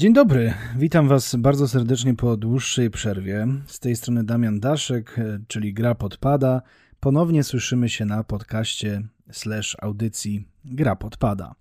[0.00, 3.46] Dzień dobry, witam Was bardzo serdecznie po dłuższej przerwie.
[3.66, 5.16] Z tej strony Damian Daszek,
[5.48, 6.62] czyli Gra Podpada.
[7.00, 11.54] Ponownie słyszymy się na podcaście slash audycji Gra Podpada.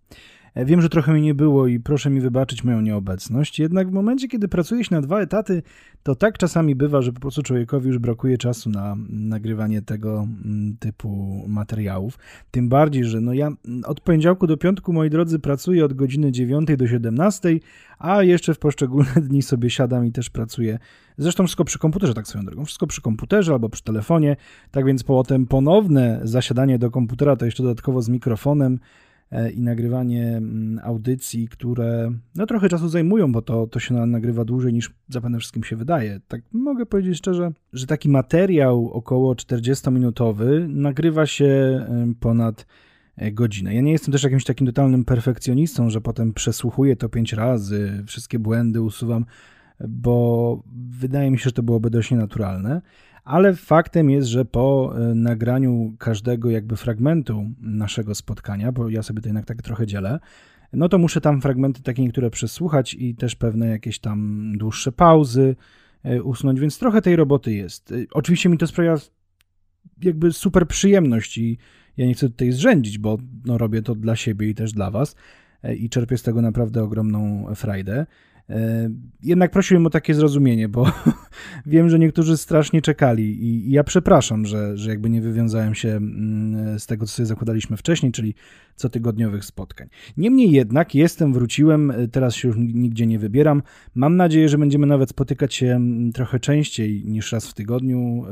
[0.53, 3.91] E, wiem, że trochę mi nie było i proszę mi wybaczyć moją nieobecność, jednak w
[3.91, 5.63] momencie, kiedy pracuje się na dwa etaty,
[6.03, 10.77] to tak czasami bywa, że po prostu człowiekowi już brakuje czasu na nagrywanie tego mm,
[10.79, 12.19] typu materiałów.
[12.51, 13.51] Tym bardziej, że no ja
[13.85, 17.59] od poniedziałku do piątku, moi drodzy, pracuję od godziny 9 do 17,
[17.99, 20.79] a jeszcze w poszczególne dni sobie siadam i też pracuję.
[21.17, 22.65] Zresztą wszystko przy komputerze, tak swoją drogą.
[22.65, 24.35] Wszystko przy komputerze albo przy telefonie.
[24.71, 28.79] Tak więc potem ponowne zasiadanie do komputera, to jeszcze dodatkowo z mikrofonem,
[29.55, 34.73] i nagrywanie mm, audycji, które no trochę czasu zajmują, bo to, to się nagrywa dłużej
[34.73, 36.19] niż zapewne wszystkim się wydaje.
[36.27, 41.85] Tak mogę powiedzieć szczerze, że taki materiał około 40-minutowy nagrywa się
[42.19, 42.65] ponad
[43.15, 43.75] e, godzinę.
[43.75, 48.39] Ja nie jestem też jakimś takim totalnym perfekcjonistą, że potem przesłuchuję to pięć razy, wszystkie
[48.39, 49.25] błędy usuwam,
[49.87, 52.81] bo wydaje mi się, że to byłoby dość nienaturalne
[53.29, 59.21] ale faktem jest, że po e, nagraniu każdego jakby fragmentu naszego spotkania, bo ja sobie
[59.21, 60.19] to jednak tak trochę dzielę,
[60.73, 65.55] no to muszę tam fragmenty takie niektóre przesłuchać i też pewne jakieś tam dłuższe pauzy
[66.03, 67.91] e, usunąć, więc trochę tej roboty jest.
[67.91, 68.95] E, oczywiście mi to sprawia
[70.01, 71.57] jakby super przyjemność i
[71.97, 75.15] ja nie chcę tutaj zrzędzić, bo no robię to dla siebie i też dla was
[75.77, 78.05] i czerpię z tego naprawdę ogromną frajdę.
[78.49, 78.89] E,
[79.23, 80.91] jednak prosiłem o takie zrozumienie, bo
[81.65, 86.79] wiem, że niektórzy strasznie czekali i ja przepraszam, że, że jakby nie wywiązałem się mm,
[86.79, 88.35] z tego, co sobie zakładaliśmy wcześniej, czyli
[88.75, 89.87] cotygodniowych spotkań.
[90.17, 93.61] Niemniej jednak jestem, wróciłem, e, teraz się już nigdzie nie wybieram.
[93.95, 98.31] Mam nadzieję, że będziemy nawet spotykać się mm, trochę częściej niż raz w tygodniu e,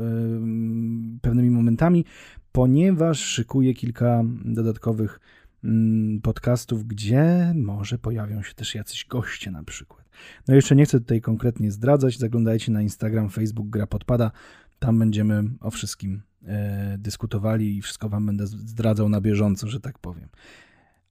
[1.20, 2.04] pewnymi momentami,
[2.52, 5.20] ponieważ szykuję kilka dodatkowych
[5.64, 10.07] mm, podcastów, gdzie może pojawią się też jacyś goście na przykład.
[10.48, 14.30] No jeszcze nie chcę tutaj konkretnie zdradzać, zaglądajcie na Instagram, Facebook Gra Podpada,
[14.78, 19.98] tam będziemy o wszystkim e, dyskutowali i wszystko wam będę zdradzał na bieżąco, że tak
[19.98, 20.28] powiem.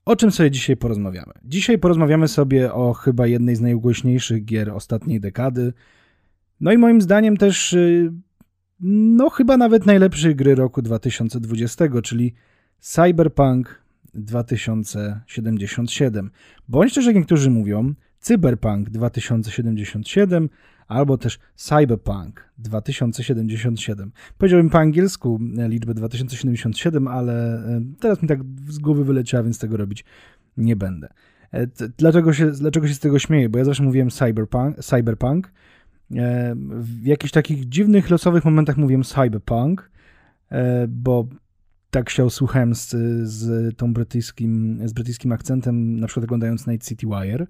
[0.05, 1.33] O czym sobie dzisiaj porozmawiamy?
[1.43, 5.73] Dzisiaj porozmawiamy sobie o chyba jednej z najugłośniejszych gier ostatniej dekady.
[6.61, 8.13] No i moim zdaniem też, y,
[8.79, 12.33] no chyba nawet najlepszej gry roku 2020, czyli
[12.79, 16.31] Cyberpunk 2077.
[16.67, 20.49] Bądź też, jak niektórzy mówią, Cyberpunk 2077
[20.87, 24.11] albo też Cyberpunk 2077.
[24.37, 28.39] Powiedziałbym po angielsku liczbę 2077, ale e, teraz mi tak
[28.69, 30.05] z głowy wyleciała, więc tego robić
[30.57, 31.09] nie będę.
[31.51, 31.67] E,
[31.97, 33.49] dlaczego się, dlaczego się z tego śmieję?
[33.49, 35.51] Bo ja zawsze mówiłem cyberpunk, cyberpunk.
[36.15, 39.91] E, w jakichś takich dziwnych, losowych momentach mówiłem cyberpunk,
[40.87, 41.27] bo
[41.91, 42.89] tak się usłuchałem z,
[43.29, 47.47] z tą brytyjskim, z brytyjskim akcentem, na przykład oglądając Night City Wire.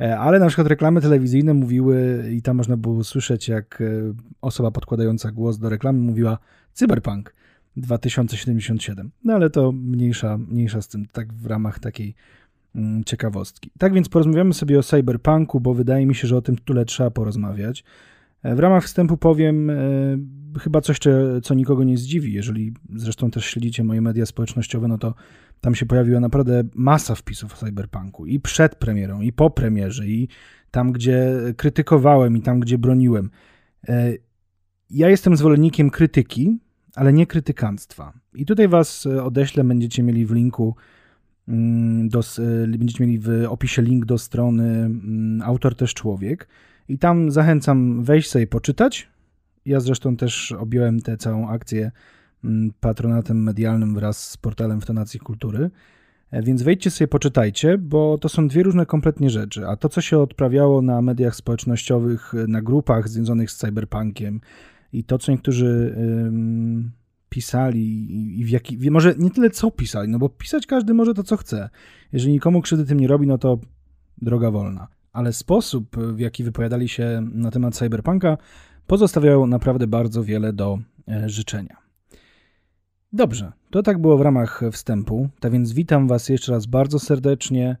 [0.00, 3.84] E, ale na przykład reklamy telewizyjne mówiły i tam można było słyszeć, jak e,
[4.40, 6.38] osoba podkładająca głos do reklamy mówiła
[6.72, 7.34] Cyberpunk
[7.76, 9.10] 2077.
[9.24, 12.14] No ale to mniejsza, mniejsza z tym, tak w ramach takiej
[12.74, 13.70] mm, ciekawostki.
[13.78, 17.10] Tak więc porozmawiamy sobie o Cyberpunku, bo wydaje mi się, że o tym tyle trzeba
[17.10, 17.84] porozmawiać.
[18.42, 19.70] E, w ramach wstępu powiem
[20.60, 20.98] chyba coś,
[21.42, 22.32] co nikogo nie zdziwi.
[22.32, 25.14] Jeżeli zresztą też śledzicie moje media społecznościowe, no to
[25.60, 30.28] tam się pojawiła naprawdę masa wpisów o cyberpunku i przed premierą, i po premierze, i
[30.70, 33.30] tam, gdzie krytykowałem, i tam, gdzie broniłem.
[33.88, 34.12] E,
[34.90, 36.58] ja jestem zwolennikiem krytyki,
[36.94, 38.12] ale nie krytykanstwa.
[38.34, 40.76] I tutaj was odeślę, będziecie mieli w linku
[41.48, 46.48] mm, do, e, będziecie mieli w opisie link do strony mm, Autor też człowiek
[46.88, 49.08] i tam zachęcam wejść sobie poczytać.
[49.66, 51.90] Ja zresztą też objąłem tę całą akcję
[52.44, 55.70] Mm, patronatem medialnym wraz z portalem w tonacji kultury.
[56.30, 59.66] E, więc wejdźcie sobie, poczytajcie, bo to są dwie różne kompletnie rzeczy.
[59.66, 64.40] A to, co się odprawiało na mediach społecznościowych, e, na grupach związanych z cyberpunkiem
[64.92, 65.94] i to, co niektórzy
[66.26, 66.92] ym,
[67.28, 71.22] pisali i w jaki, może nie tyle co pisali, no bo pisać każdy może to,
[71.22, 71.70] co chce.
[72.12, 73.58] Jeżeli nikomu krzywdy tym nie robi, no to
[74.22, 74.88] droga wolna.
[75.18, 78.38] Ale sposób, w jaki wypowiadali się na temat cyberpunka,
[78.86, 80.78] pozostawiał naprawdę bardzo wiele do
[81.08, 81.76] e, życzenia.
[83.12, 87.76] Dobrze, to tak było w ramach wstępu, tak więc witam Was jeszcze raz bardzo serdecznie.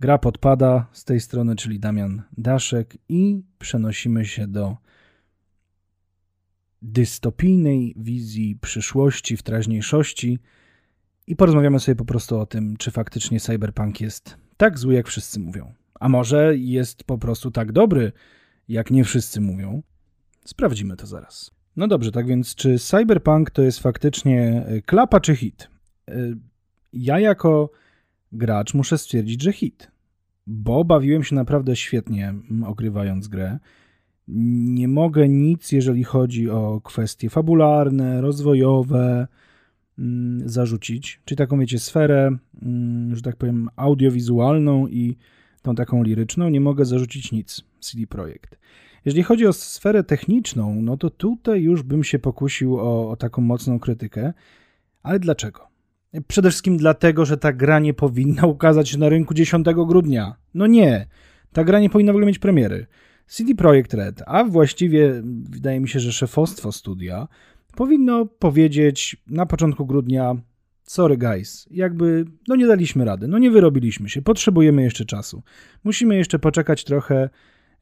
[0.00, 4.76] Gra podpada z tej strony, czyli Damian Daszek i przenosimy się do
[6.82, 10.38] dystopijnej wizji przyszłości w teraźniejszości
[11.26, 15.40] i porozmawiamy sobie po prostu o tym, czy faktycznie cyberpunk jest tak zły, jak wszyscy
[15.40, 15.85] mówią.
[16.00, 18.12] A może jest po prostu tak dobry,
[18.68, 19.82] jak nie wszyscy mówią.
[20.44, 21.50] Sprawdzimy to zaraz.
[21.76, 25.68] No dobrze, tak więc czy Cyberpunk to jest faktycznie e, klapa czy hit?
[26.08, 26.14] E,
[26.92, 27.70] ja jako
[28.32, 29.90] gracz muszę stwierdzić, że hit.
[30.46, 32.34] bo bawiłem się naprawdę świetnie
[32.66, 33.58] ogrywając grę.
[34.28, 39.26] Nie mogę nic, jeżeli chodzi o kwestie fabularne, rozwojowe,
[39.98, 41.20] mm, zarzucić.
[41.24, 45.16] Czy taką, wiecie, sferę, mm, że tak powiem, audiowizualną i
[45.66, 48.58] tą taką liryczną, nie mogę zarzucić nic CD Projekt.
[49.04, 53.42] Jeżeli chodzi o sferę techniczną, no to tutaj już bym się pokusił o, o taką
[53.42, 54.32] mocną krytykę.
[55.02, 55.68] Ale dlaczego?
[56.28, 60.36] Przede wszystkim dlatego, że ta gra nie powinna ukazać się na rynku 10 grudnia.
[60.54, 61.06] No nie,
[61.52, 62.86] ta gra nie powinna w ogóle mieć premiery.
[63.26, 67.28] CD Projekt Red, a właściwie wydaje mi się, że szefostwo studia
[67.76, 70.36] powinno powiedzieć na początku grudnia
[70.86, 75.42] sorry guys, jakby no nie daliśmy rady, no nie wyrobiliśmy się, potrzebujemy jeszcze czasu.
[75.84, 77.30] Musimy jeszcze poczekać trochę,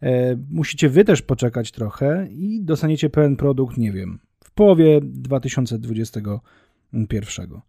[0.02, 7.60] e, musicie wy też poczekać trochę i dostaniecie pełen produkt, nie wiem, w połowie 2021.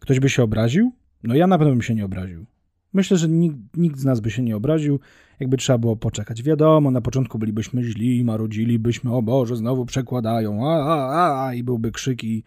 [0.00, 0.92] Ktoś by się obraził?
[1.22, 2.46] No ja na pewno bym się nie obraził.
[2.92, 5.00] Myślę, że nikt, nikt z nas by się nie obraził,
[5.40, 6.42] jakby trzeba było poczekać.
[6.42, 11.92] Wiadomo, na początku bylibyśmy źli, marudzilibyśmy, o Boże, znowu przekładają, a, a, a, i byłby
[11.92, 12.44] krzyk i,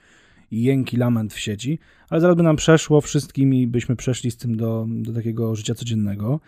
[0.52, 1.80] i jęki, lament w sieci,
[2.10, 5.76] ale zaraz by nam przeszło wszystkim i byśmy przeszli z tym do, do takiego życia
[5.76, 6.40] codziennego.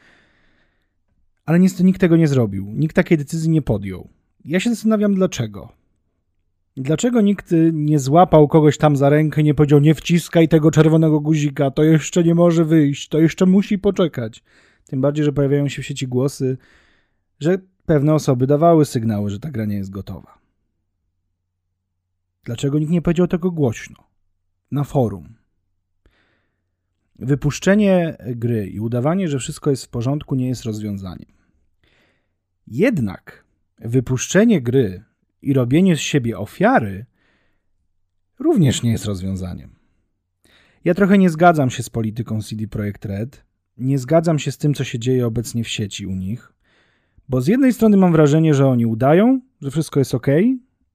[1.46, 4.08] Ale niestety nikt tego nie zrobił, nikt takiej decyzji nie podjął.
[4.46, 5.72] Ja się zastanawiam dlaczego.
[6.78, 11.72] Dlaczego nikt nie złapał kogoś tam za rękę, nie powiedział, nie wciskaj tego czerwonego guzika,
[11.72, 14.44] to jeszcze nie może wyjść, to jeszcze musi poczekać.
[14.88, 16.58] Tym bardziej, że pojawiają się w sieci głosy,
[17.40, 20.41] że pewne osoby dawały sygnały, że ta gra nie jest gotowa.
[22.44, 23.96] Dlaczego nikt nie powiedział tego głośno?
[24.72, 25.36] Na forum.
[27.16, 31.32] Wypuszczenie gry i udawanie, że wszystko jest w porządku, nie jest rozwiązaniem.
[32.68, 33.46] Jednak
[33.80, 35.04] wypuszczenie gry
[35.42, 37.06] i robienie z siebie ofiary
[38.40, 39.76] również nie jest rozwiązaniem.
[40.84, 43.46] Ja trochę nie zgadzam się z polityką CD Projekt Red,
[43.78, 46.54] nie zgadzam się z tym, co się dzieje obecnie w sieci u nich,
[47.30, 50.28] bo z jednej strony mam wrażenie, że oni udają, że wszystko jest ok.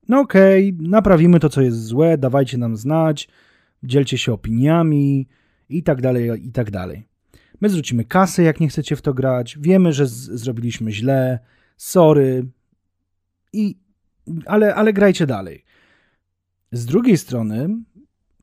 [0.08, 3.28] No okej, okay, naprawimy to, co jest złe, dawajcie nam znać,
[3.82, 5.28] dzielcie się opiniami
[5.68, 7.08] i tak dalej, i tak dalej.
[7.60, 11.38] My zwrócimy kasę, jak nie chcecie w to grać, wiemy, że zrobiliśmy źle,
[11.76, 12.46] sorry
[13.52, 13.76] i
[14.46, 15.64] ale, ale grajcie dalej.
[16.72, 17.68] Z drugiej strony,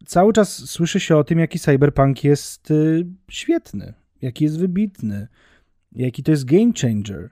[0.05, 5.27] cały czas słyszy się o tym, jaki cyberpunk jest y, świetny, jaki jest wybitny,
[5.91, 7.29] jaki to jest game changer.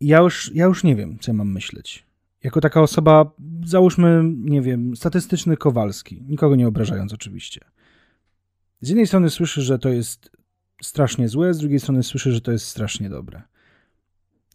[0.00, 2.03] Ja już, ja już nie wiem, co ja mam myśleć.
[2.44, 3.30] Jako taka osoba,
[3.64, 7.60] załóżmy, nie wiem, statystyczny Kowalski, nikogo nie obrażając oczywiście.
[8.80, 10.30] Z jednej strony słyszy, że to jest
[10.82, 13.42] strasznie złe, z drugiej strony słyszy, że to jest strasznie dobre.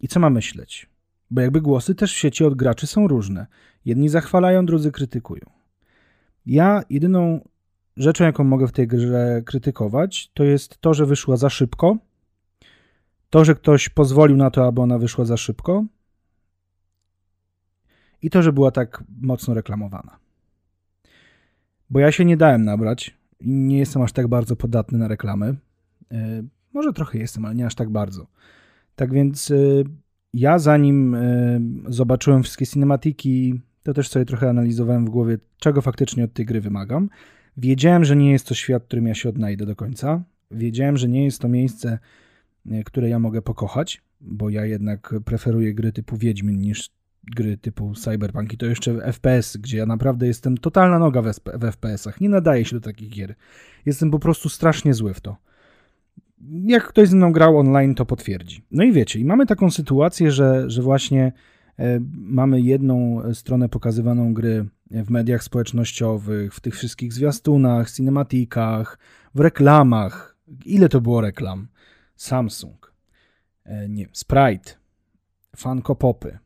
[0.00, 0.90] I co ma myśleć?
[1.30, 3.46] Bo jakby głosy też w sieci od graczy są różne.
[3.84, 5.42] Jedni zachwalają, drudzy krytykują.
[6.46, 7.48] Ja jedyną
[7.96, 11.96] rzeczą, jaką mogę w tej grze krytykować, to jest to, że wyszła za szybko.
[13.30, 15.84] To, że ktoś pozwolił na to, aby ona wyszła za szybko.
[18.22, 20.18] I to, że była tak mocno reklamowana.
[21.90, 25.54] Bo ja się nie dałem nabrać nie jestem aż tak bardzo podatny na reklamy.
[26.10, 26.18] Yy,
[26.72, 28.26] może trochę jestem, ale nie aż tak bardzo.
[28.96, 29.84] Tak więc yy,
[30.34, 36.24] ja zanim e, zobaczyłem wszystkie cinematiki, to też sobie trochę analizowałem w głowie, czego faktycznie
[36.24, 37.10] od tej gry wymagam.
[37.56, 40.22] Wiedziałem, że nie jest to świat, w którym ja się odnajdę do końca.
[40.50, 41.98] Wiedziałem, że nie jest to miejsce,
[42.70, 46.90] e, które ja mogę pokochać, bo ja jednak preferuję gry typu Wiedźmin niż
[47.22, 51.26] gry typu Cyberpunk i to jeszcze FPS, gdzie ja naprawdę jestem totalna noga w
[51.72, 52.20] FPS-ach.
[52.20, 53.34] Nie nadaje się do takich gier.
[53.86, 55.36] Jestem po prostu strasznie zły w to
[56.64, 58.64] jak ktoś z mną grał online, to potwierdzi.
[58.70, 61.32] No i wiecie, i mamy taką sytuację, że, że właśnie
[61.78, 68.98] e, mamy jedną stronę pokazywaną gry w mediach społecznościowych, w tych wszystkich zwiastunach, cinematikach,
[69.34, 70.36] w reklamach.
[70.64, 71.68] Ile to było reklam?
[72.16, 72.92] Samsung,
[73.64, 74.72] e, nie Sprite,
[75.56, 76.38] Funko Popy, e,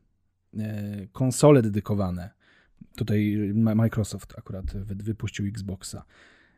[1.12, 2.30] konsole dedykowane.
[2.96, 6.04] Tutaj Microsoft akurat wypuścił Xboxa.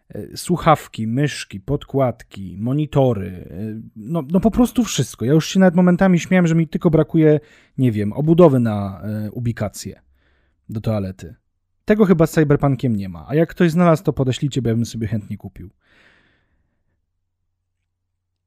[0.09, 5.25] E, słuchawki, myszki, podkładki, monitory, e, no, no po prostu wszystko.
[5.25, 7.41] Ja już się nawet momentami śmiałem, że mi tylko brakuje,
[7.79, 10.01] nie wiem, obudowy na e, ubikację
[10.69, 11.35] do toalety.
[11.85, 13.25] Tego chyba z Cyberpunkiem nie ma.
[13.29, 15.71] A jak ktoś znalazł, to podeślijcie, bo ja bym sobie chętnie kupił.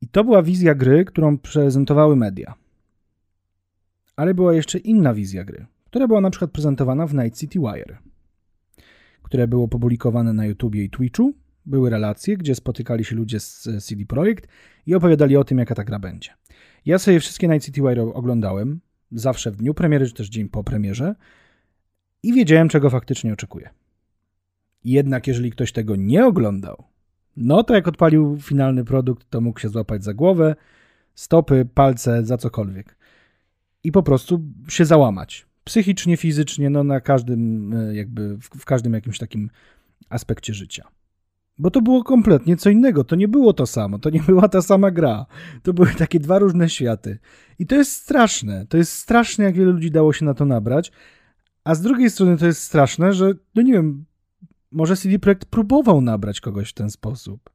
[0.01, 2.53] I to była wizja gry, którą prezentowały media.
[4.19, 7.97] Ale była jeszcze inna wizja gry, która była na przykład prezentowana w Night City Wire,
[9.23, 11.33] które było publikowane na YouTubie i Twitchu
[11.65, 14.47] były relacje, gdzie spotykali się ludzie z CD Projekt
[14.85, 16.31] i opowiadali o tym, jaka ta gra będzie.
[16.85, 18.79] Ja sobie wszystkie Night City Wire oglądałem,
[19.11, 21.15] zawsze w dniu premiery, czy też dzień po premierze
[22.23, 23.69] i wiedziałem, czego faktycznie oczekuję.
[24.83, 26.83] Jednak jeżeli ktoś tego nie oglądał,
[27.37, 30.55] No to jak odpalił finalny produkt, to mógł się złapać za głowę,
[31.15, 32.98] stopy, palce, za cokolwiek.
[33.83, 35.45] I po prostu się załamać.
[35.63, 39.49] Psychicznie, fizycznie, no na każdym, e, jakby w, w każdym jakimś takim
[40.09, 40.87] aspekcie życia.
[41.57, 43.03] Bo to było kompletnie co innego.
[43.03, 43.99] To nie było to samo.
[43.99, 45.25] To nie była ta sama gra.
[45.63, 47.19] To były takie dwa różne światy.
[47.59, 48.65] I to jest straszne.
[48.69, 50.91] To jest straszne, jak wiele ludzi dało się na to nabrać.
[51.63, 54.05] A z drugiej strony to jest straszne, że, no nie wiem,
[54.71, 57.49] może CD Projekt próbował nabrać kogoś w ten sposób.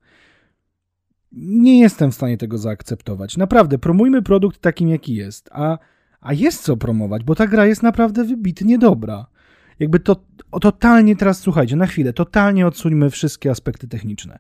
[1.33, 3.37] Nie jestem w stanie tego zaakceptować.
[3.37, 5.49] Naprawdę, promujmy produkt takim, jaki jest.
[5.53, 5.79] A,
[6.25, 9.27] a jest co promować, bo ta gra jest naprawdę wybitnie dobra.
[9.79, 10.25] Jakby to
[10.61, 14.39] totalnie teraz, słuchajcie, na chwilę, totalnie odsuńmy wszystkie aspekty techniczne.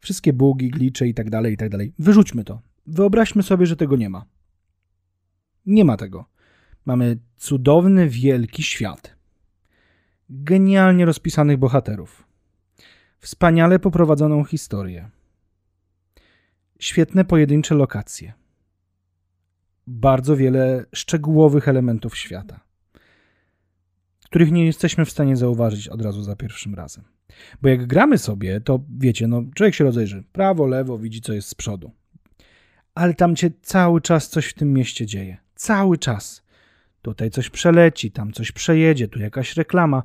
[0.00, 1.92] Wszystkie bugi, glicze i tak dalej, i tak dalej.
[1.98, 2.60] Wyrzućmy to.
[2.86, 4.24] Wyobraźmy sobie, że tego nie ma.
[5.66, 6.24] Nie ma tego.
[6.84, 9.16] Mamy cudowny, wielki świat.
[10.30, 12.26] Genialnie rozpisanych bohaterów.
[13.18, 15.10] Wspaniale poprowadzoną historię.
[16.78, 18.32] Świetne pojedyncze lokacje.
[19.86, 22.64] Bardzo wiele szczegółowych elementów świata
[24.34, 27.04] których nie jesteśmy w stanie zauważyć od razu za pierwszym razem.
[27.62, 31.48] Bo jak gramy sobie, to wiecie, no człowiek się rozejrzy prawo, lewo, widzi co jest
[31.48, 31.90] z przodu.
[32.94, 35.36] Ale tam cię cały czas coś w tym mieście dzieje.
[35.54, 36.42] Cały czas.
[37.02, 40.02] Tutaj coś przeleci, tam coś przejedzie, tu jakaś reklama.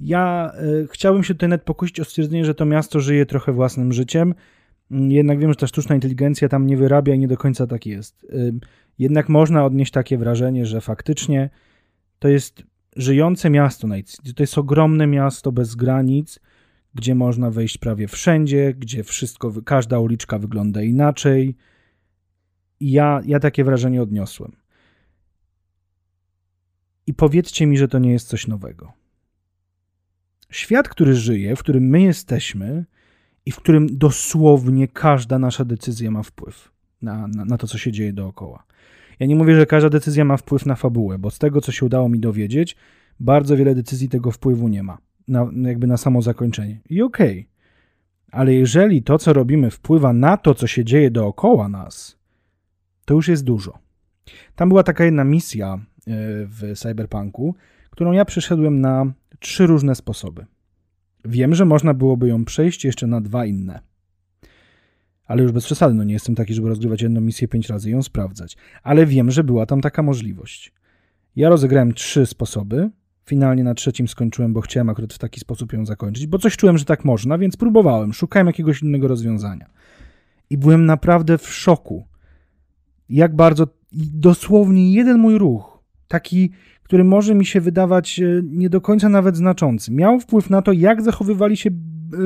[0.00, 3.92] Ja y, chciałbym się tutaj nawet pokusić o stwierdzenie, że to miasto żyje trochę własnym
[3.92, 4.34] życiem.
[4.90, 8.26] Jednak wiem, że ta sztuczna inteligencja tam nie wyrabia i nie do końca tak jest.
[8.98, 11.50] Jednak można odnieść takie wrażenie, że faktycznie
[12.18, 12.62] to jest
[12.96, 13.88] żyjące miasto.
[14.36, 16.40] To jest ogromne miasto bez granic,
[16.94, 21.56] gdzie można wejść prawie wszędzie, gdzie wszystko, każda uliczka wygląda inaczej.
[22.80, 24.56] I ja, ja takie wrażenie odniosłem.
[27.06, 28.92] I powiedzcie mi, że to nie jest coś nowego.
[30.50, 32.84] Świat, który żyje, w którym my jesteśmy
[33.46, 36.72] i w którym dosłownie każda nasza decyzja ma wpływ
[37.02, 38.64] na, na, na to, co się dzieje dookoła.
[39.20, 41.86] Ja nie mówię, że każda decyzja ma wpływ na fabułę, bo z tego, co się
[41.86, 42.76] udało mi dowiedzieć,
[43.20, 44.98] bardzo wiele decyzji tego wpływu nie ma,
[45.28, 46.80] na, jakby na samo zakończenie.
[46.90, 47.40] I okej.
[47.40, 47.56] Okay.
[48.30, 52.18] Ale jeżeli to, co robimy, wpływa na to, co się dzieje dookoła nas,
[53.04, 53.78] to już jest dużo.
[54.54, 55.78] Tam była taka jedna misja e,
[56.46, 57.54] w Cyberpunku,
[57.90, 60.46] którą ja przeszedłem na trzy różne sposoby.
[61.28, 63.80] Wiem, że można byłoby ją przejść jeszcze na dwa inne
[65.26, 67.92] ale już bez przesady, no nie jestem taki, żeby rozgrywać jedną misję pięć razy i
[67.92, 68.56] ją sprawdzać.
[68.82, 70.72] Ale wiem, że była tam taka możliwość.
[71.36, 72.90] Ja rozegrałem trzy sposoby.
[73.24, 76.78] Finalnie na trzecim skończyłem, bo chciałem akurat w taki sposób ją zakończyć, bo coś czułem,
[76.78, 79.70] że tak można, więc próbowałem, szukałem jakiegoś innego rozwiązania.
[80.50, 82.06] I byłem naprawdę w szoku.
[83.08, 83.66] Jak bardzo,
[84.12, 85.75] dosłownie jeden mój ruch,
[86.08, 86.50] taki,
[86.82, 90.72] który może mi się wydawać e, nie do końca nawet znaczący, miał wpływ na to,
[90.72, 91.70] jak zachowywali się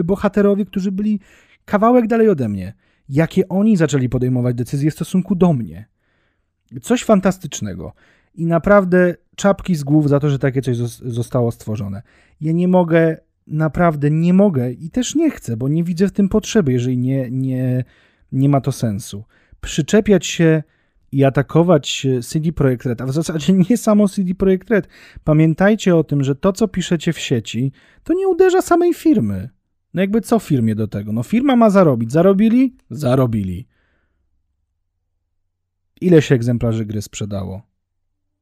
[0.04, 1.20] bohaterowie, którzy byli
[1.64, 2.74] kawałek dalej ode mnie
[3.10, 5.88] jakie oni zaczęli podejmować decyzje w stosunku do mnie.
[6.82, 7.92] Coś fantastycznego.
[8.34, 12.02] I naprawdę czapki z głów za to, że takie coś zostało stworzone.
[12.40, 16.28] Ja nie mogę, naprawdę nie mogę i też nie chcę, bo nie widzę w tym
[16.28, 17.84] potrzeby, jeżeli nie, nie,
[18.32, 19.24] nie ma to sensu.
[19.60, 20.62] Przyczepiać się
[21.12, 24.88] i atakować CD Projekt Red, a w zasadzie nie samo CD Projekt Red.
[25.24, 27.72] Pamiętajcie o tym, że to, co piszecie w sieci,
[28.04, 29.48] to nie uderza samej firmy.
[29.94, 31.12] No jakby co firmie do tego?
[31.12, 32.12] No firma ma zarobić.
[32.12, 32.76] Zarobili?
[32.90, 33.68] Zarobili.
[36.00, 37.62] Ile się egzemplarzy gry sprzedało?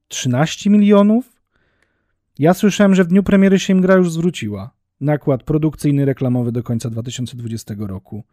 [0.09, 1.43] 13 milionów?
[2.39, 4.71] Ja słyszałem, że w dniu premiery się im gra już zwróciła.
[5.01, 8.25] Nakład produkcyjny, reklamowy do końca 2020 roku.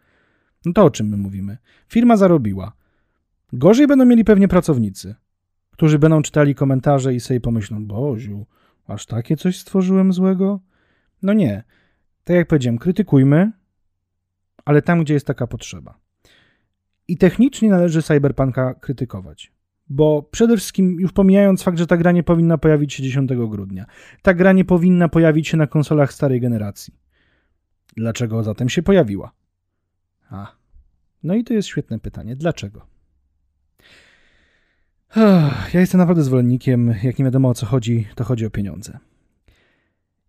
[0.66, 1.58] No to o czym my mówimy?
[1.88, 2.74] Firma zarobiła.
[3.56, 5.16] Gorzej będą mieli pewnie pracownicy,
[5.72, 8.46] którzy będą czytali komentarze i sobie pomyślą, Boziu,
[8.88, 10.60] aż takie coś stworzyłem złego?
[11.22, 11.64] No nie
[12.26, 13.52] tak jak powiedziałem, krytykujmy,
[14.66, 16.00] ale tam, gdzie jest taka potrzeba.
[17.08, 19.54] I technicznie należy Cyberpunka krytykować.
[19.90, 23.86] Bo przede wszystkim, już pomijając fakt, że ta gra nie powinna pojawić się 10 grudnia,
[24.22, 26.94] ta gra nie powinna pojawić się na konsolach starej generacji.
[27.98, 29.32] Dlaczego zatem się pojawiła?
[30.30, 30.56] A,
[31.24, 32.36] no i to jest świetne pytanie.
[32.36, 32.95] Dlaczego?
[35.74, 39.00] Ja jestem naprawdę zwolennikiem, jak nie wiadomo o co chodzi, to chodzi o pieniądze.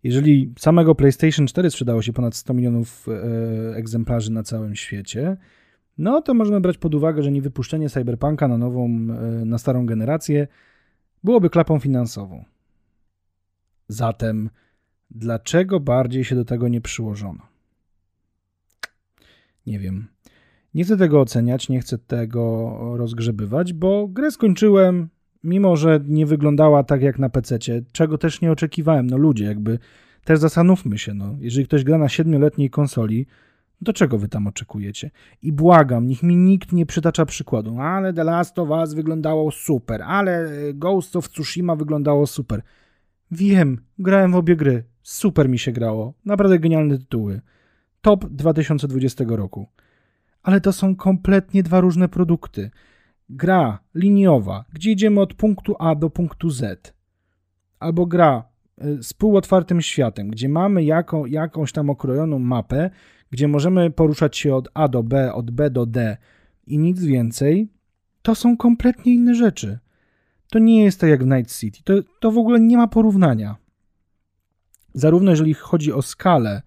[0.03, 5.37] Jeżeli samego PlayStation 4 sprzedało się ponad 100 milionów e, egzemplarzy na całym świecie,
[5.97, 10.47] no to możemy brać pod uwagę, że niewypuszczenie Cyberpunka na nową, e, na starą generację
[11.23, 12.45] byłoby klapą finansową.
[13.87, 14.49] Zatem,
[15.11, 17.47] dlaczego bardziej się do tego nie przyłożono?
[19.65, 20.07] Nie wiem.
[20.77, 25.09] Nie chcę tego oceniać, nie chcę tego rozgrzebywać, bo grę skończyłem,
[25.43, 27.59] mimo że nie wyglądała tak jak na PC,
[27.91, 29.07] czego też nie oczekiwałem.
[29.07, 29.79] No ludzie, jakby
[30.23, 33.27] też zastanówmy się, no, jeżeli ktoś gra na siedmioletniej konsoli,
[33.81, 35.11] Do czego wy tam oczekujecie?
[35.41, 37.79] I błagam, niech mi nikt nie przytacza przykładu.
[37.79, 42.61] Ale The Last of Us wyglądało super, ale Ghost of Tsushima wyglądało super.
[43.31, 44.83] Wiem, grałem w obie gry.
[45.01, 46.13] Super mi się grało.
[46.25, 47.41] Naprawdę genialne tytuły.
[48.01, 49.67] Top 2020 roku.
[50.47, 52.71] Ale to są kompletnie dwa różne produkty.
[53.29, 56.93] Gra liniowa, gdzie idziemy od punktu A do punktu Z.
[57.79, 58.43] Albo gra
[58.83, 62.89] y, z półotwartym światem, gdzie mamy jako, jakąś tam okrojoną mapę,
[63.29, 66.17] gdzie możemy poruszać się od A do B, od B do D
[66.67, 67.67] i nic więcej,
[68.21, 69.79] to są kompletnie inne rzeczy.
[70.49, 71.79] To nie jest tak jak w Night City.
[71.83, 73.55] To, to w ogóle nie ma porównania.
[74.93, 76.61] Zarówno jeżeli chodzi o skalę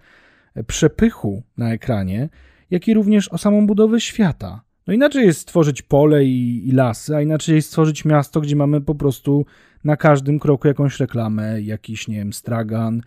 [0.54, 2.28] e, przepychu na ekranie,
[2.70, 4.62] jak i również o samą budowę świata.
[4.86, 8.80] No inaczej jest stworzyć pole i, i lasy, a inaczej jest stworzyć miasto, gdzie mamy
[8.80, 9.46] po prostu
[9.84, 13.02] na każdym kroku jakąś reklamę, jakiś, nie wiem, stragan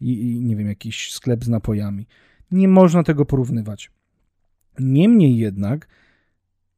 [0.00, 2.06] i, i nie wiem, jakiś sklep z napojami.
[2.50, 3.90] Nie można tego porównywać.
[4.78, 5.88] Niemniej jednak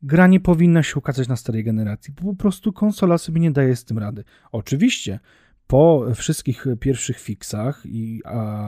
[0.03, 3.77] gra nie powinna się ukazać na starej generacji, bo po prostu konsola sobie nie daje
[3.77, 4.25] z tym rady.
[4.53, 5.21] Oczywiście
[5.67, 8.23] po wszystkich pierwszych fixach i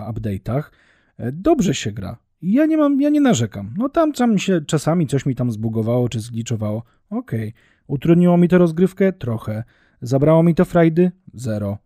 [0.09, 0.63] update'ach
[1.17, 2.19] e, dobrze się gra.
[2.43, 3.75] Ja nie mam, ja nie narzekam.
[3.77, 6.83] No tam, tam się czasami coś mi tam zbugowało czy zgliczowało.
[7.11, 7.49] Okej.
[7.49, 7.53] Okay.
[7.87, 9.13] Utrudniło mi to rozgrywkę?
[9.13, 9.65] Trochę.
[10.01, 11.13] Zabrało mi to frajdy?
[11.35, 11.79] Zero.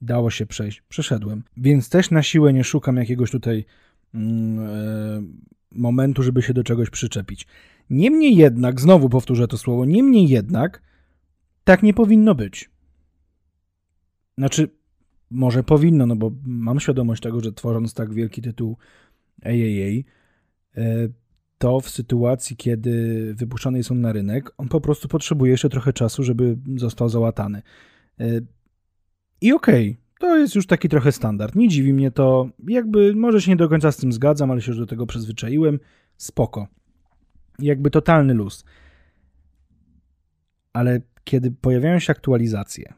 [0.00, 0.82] Dało się przejść.
[0.88, 1.42] Przeszedłem.
[1.56, 3.64] Więc też na siłę nie szukam jakiegoś tutaj
[4.14, 4.18] e,
[5.72, 7.46] momentu, żeby się do czegoś przyczepić.
[7.90, 10.82] Niemniej jednak, znowu powtórzę to słowo, niemniej jednak,
[11.64, 12.70] tak nie powinno być.
[14.38, 14.68] Znaczy,
[15.30, 18.76] może powinno, no bo mam świadomość tego, że tworząc tak wielki tytuł
[19.44, 20.02] AAA,
[20.76, 21.08] e,
[21.58, 25.92] to w sytuacji, kiedy wypuszczany jest on na rynek, on po prostu potrzebuje jeszcze trochę
[25.92, 27.62] czasu, żeby został załatany.
[28.20, 28.24] E,
[29.40, 31.54] I okej, okay, to jest już taki trochę standard.
[31.54, 34.70] Nie dziwi mnie to, jakby może się nie do końca z tym zgadzam, ale się
[34.70, 35.78] już do tego przyzwyczaiłem.
[36.16, 36.68] Spoko.
[37.58, 38.64] Jakby totalny luz.
[40.72, 42.94] Ale kiedy pojawiają się aktualizacje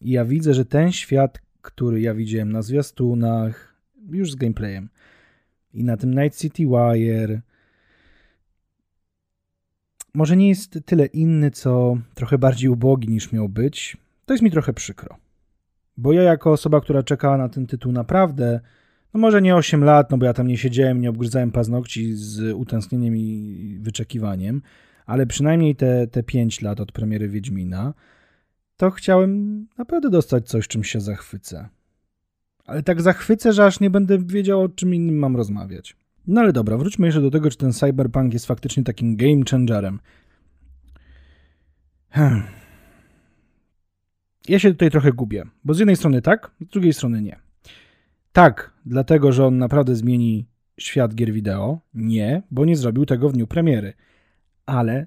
[0.00, 3.76] i ja widzę, że ten świat, który ja widziałem na zwiastunach,
[4.10, 4.88] już z gameplayem,
[5.74, 7.40] i na tym Night City Wire.
[10.14, 13.96] Może nie jest tyle inny, co trochę bardziej ubogi niż miał być.
[14.26, 15.16] To jest mi trochę przykro.
[15.96, 18.60] Bo ja, jako osoba, która czekała na ten tytuł naprawdę,
[19.14, 22.54] no może nie 8 lat, no bo ja tam nie siedziałem, nie obgryzałem paznokci z
[22.54, 24.62] utęsknieniem i wyczekiwaniem,
[25.06, 27.94] ale przynajmniej te, te 5 lat od premiery Wiedźmina,
[28.76, 31.68] to chciałem naprawdę dostać coś, czym się zachwycę
[32.64, 35.96] ale tak zachwycę, że aż nie będę wiedział, o czym innym mam rozmawiać.
[36.26, 40.00] No ale dobra, wróćmy jeszcze do tego, czy ten cyberpunk jest faktycznie takim game changerem.
[42.10, 42.42] Hmm.
[44.48, 47.36] Ja się tutaj trochę gubię, bo z jednej strony tak, z drugiej strony nie.
[48.32, 50.46] Tak, dlatego, że on naprawdę zmieni
[50.80, 51.80] świat gier wideo.
[51.94, 53.92] Nie, bo nie zrobił tego w dniu premiery.
[54.66, 55.06] Ale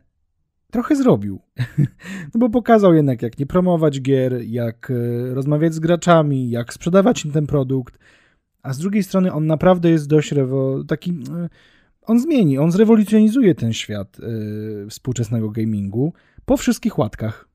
[0.76, 1.40] trochę zrobił.
[2.34, 7.26] no bo pokazał jednak, jak nie promować gier, jak e, rozmawiać z graczami, jak sprzedawać
[7.26, 8.00] im ten produkt.
[8.62, 10.84] A z drugiej strony on naprawdę jest dość rewo...
[10.84, 11.12] taki.
[11.12, 11.50] E,
[12.02, 16.14] on zmieni, on zrewolucjonizuje ten świat yy, współczesnego gamingu
[16.46, 17.50] po wszystkich łatkach.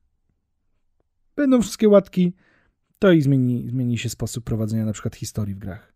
[1.36, 2.32] Będą wszystkie łatki,
[2.98, 5.94] to i zmieni, zmieni się sposób prowadzenia na przykład historii w grach,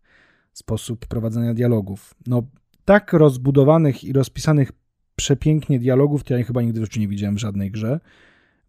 [0.53, 2.15] sposób prowadzenia dialogów.
[2.27, 2.43] No,
[2.85, 4.71] tak rozbudowanych i rozpisanych
[5.15, 7.99] przepięknie dialogów, to ja chyba nigdy w życiu nie widziałem w żadnej grze,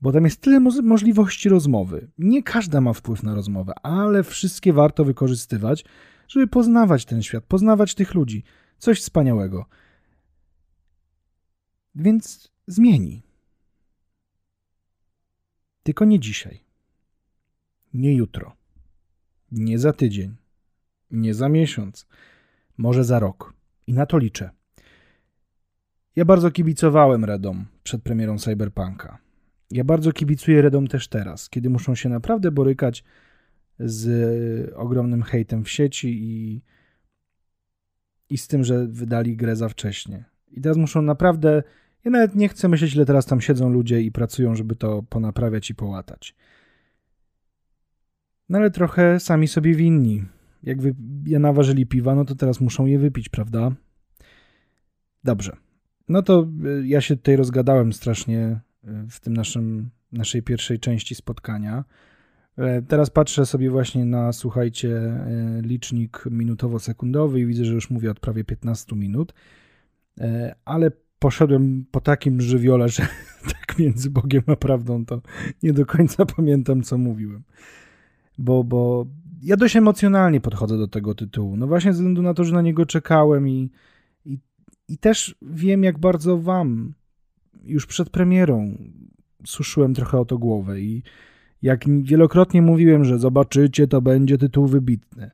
[0.00, 2.10] bo tam jest tyle mo możliwości rozmowy.
[2.18, 5.84] Nie każda ma wpływ na rozmowę, ale wszystkie warto wykorzystywać,
[6.28, 8.44] żeby poznawać ten świat, poznawać tych ludzi.
[8.78, 9.66] Coś wspaniałego.
[11.94, 13.22] Więc zmieni.
[15.82, 16.64] Tylko nie dzisiaj.
[17.94, 18.56] Nie jutro.
[19.52, 20.36] Nie za tydzień.
[21.10, 22.06] Nie za miesiąc.
[22.76, 23.54] Może za rok.
[23.86, 24.50] I na to liczę.
[26.16, 29.18] Ja bardzo kibicowałem Redom przed premierą Cyberpunka.
[29.70, 33.04] Ja bardzo kibicuję Redom też teraz, kiedy muszą się naprawdę borykać
[33.78, 36.62] z ogromnym hejtem w sieci i,
[38.30, 40.24] i z tym, że wydali grę za wcześnie.
[40.50, 41.62] I teraz muszą naprawdę.
[42.04, 45.70] Ja nawet nie chcę myśleć, ile teraz tam siedzą ludzie i pracują, żeby to ponaprawiać
[45.70, 46.34] i połatać.
[48.48, 50.24] No ale trochę sami sobie winni.
[50.62, 50.94] Jak wy,
[51.26, 53.72] ja naważyli piwa, no to teraz muszą je wypić, prawda?
[55.24, 55.65] Dobrze.
[56.08, 56.48] No to
[56.80, 61.84] y, ja się tutaj rozgadałem strasznie y, w tym naszym, naszej pierwszej części spotkania.
[62.58, 68.10] E, teraz patrzę sobie właśnie na, słuchajcie, e, licznik minutowo-sekundowy i widzę, że już mówię
[68.10, 69.34] od prawie 15 minut,
[70.20, 73.02] e, ale poszedłem po takim żywiole, że
[73.52, 75.22] tak między Bogiem a prawdą to
[75.62, 77.42] nie do końca pamiętam, co mówiłem.
[78.38, 79.06] Bo, bo
[79.42, 81.56] ja dość emocjonalnie podchodzę do tego tytułu.
[81.56, 83.70] No właśnie ze względu na to, że na niego czekałem i
[84.88, 86.94] I też wiem, jak bardzo wam
[87.64, 88.78] już przed premierą
[89.46, 91.02] suszyłem trochę o to głowę i
[91.62, 95.30] jak wielokrotnie mówiłem, że zobaczycie, to będzie tytuł wybitny.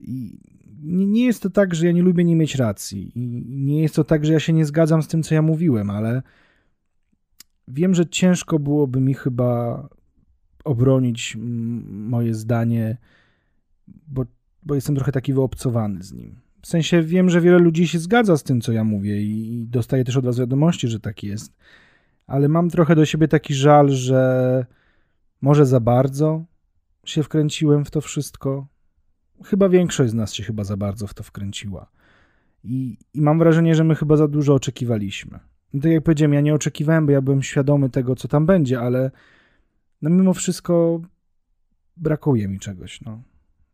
[0.00, 0.38] I
[0.82, 3.12] nie jest to tak, że ja nie lubię nie mieć racji.
[3.18, 5.90] I nie jest to tak, że ja się nie zgadzam z tym, co ja mówiłem,
[5.90, 6.22] ale
[7.68, 9.88] wiem, że ciężko byłoby mi chyba
[10.64, 11.36] obronić
[11.88, 12.96] moje zdanie,
[13.86, 14.24] bo,
[14.62, 16.47] bo jestem trochę taki wyobcowany z nim.
[16.62, 19.66] W sensie wiem, że wiele ludzi się zgadza z tym, co ja mówię i, i
[19.66, 21.52] dostaję też od was wiadomości, że tak jest,
[22.26, 24.66] ale mam trochę do siebie taki żal, że
[25.40, 26.44] może za bardzo
[27.04, 28.66] się wkręciłem w to wszystko.
[29.44, 31.90] Chyba większość z nas się chyba za bardzo w to wkręciła.
[32.64, 35.38] I, i mam wrażenie, że my chyba za dużo oczekiwaliśmy.
[35.74, 38.80] No tak jak powiedziałem, ja nie oczekiwałem, bo ja byłem świadomy tego, co tam będzie,
[38.80, 39.10] ale
[40.02, 41.00] no mimo wszystko
[41.96, 43.00] brakuje mi czegoś.
[43.00, 43.22] No.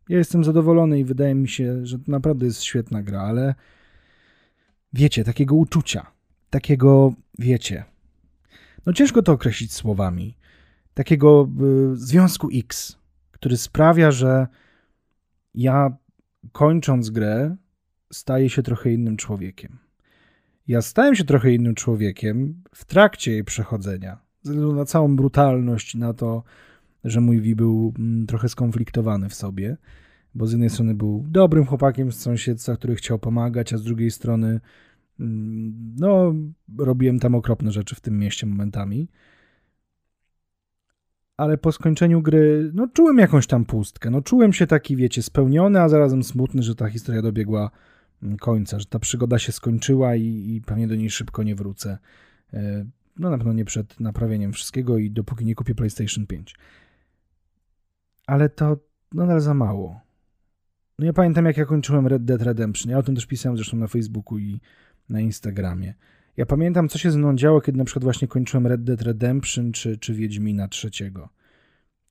[0.09, 3.55] Ja jestem zadowolony i wydaje mi się, że to naprawdę jest świetna gra, ale
[4.93, 6.07] wiecie, takiego uczucia,
[6.51, 7.85] takiego, wiecie,
[8.87, 10.37] no ciężko to określić słowami,
[10.95, 11.49] takiego
[11.93, 12.99] y, związku X,
[13.31, 14.47] który sprawia, że
[15.55, 15.97] ja
[16.53, 17.57] kończąc grę
[18.13, 19.79] staję się trochę innym człowiekiem.
[20.69, 25.95] Ja stałem się trochę innym człowiekiem w trakcie jej przechodzenia, ze względu na całą brutalność,
[25.95, 26.43] na to,
[27.05, 29.77] że mój Wi był mm, trochę skonfliktowany w sobie,
[30.35, 34.11] bo z jednej strony był dobrym chłopakiem z sąsiedztwa, który chciał pomagać, a z drugiej
[34.11, 34.61] strony
[35.21, 36.35] mm, no,
[36.79, 39.09] robiłem tam okropne rzeczy w tym mieście momentami.
[41.37, 44.11] Ale po skończeniu gry, no, czułem jakąś tam pustkę.
[44.11, 47.71] No, czułem się taki, wiecie, spełniony, a zarazem smutny, że ta historia dobiegła
[48.23, 51.99] mm, końca, że ta przygoda się skończyła i, i pewnie do niej szybko nie wrócę.
[52.53, 52.85] E,
[53.19, 56.57] no, na pewno nie przed naprawieniem wszystkiego i dopóki nie kupię PlayStation 5
[58.27, 58.77] ale to
[59.13, 60.01] nadal za mało.
[60.99, 62.91] No ja pamiętam, jak ja kończyłem Red Dead Redemption.
[62.91, 64.61] Ja o tym też pisałem zresztą na Facebooku i
[65.09, 65.95] na Instagramie.
[66.37, 69.73] Ja pamiętam, co się ze mną działo, kiedy na przykład właśnie kończyłem Red Dead Redemption
[69.73, 71.29] czy, czy Wiedźmina trzeciego.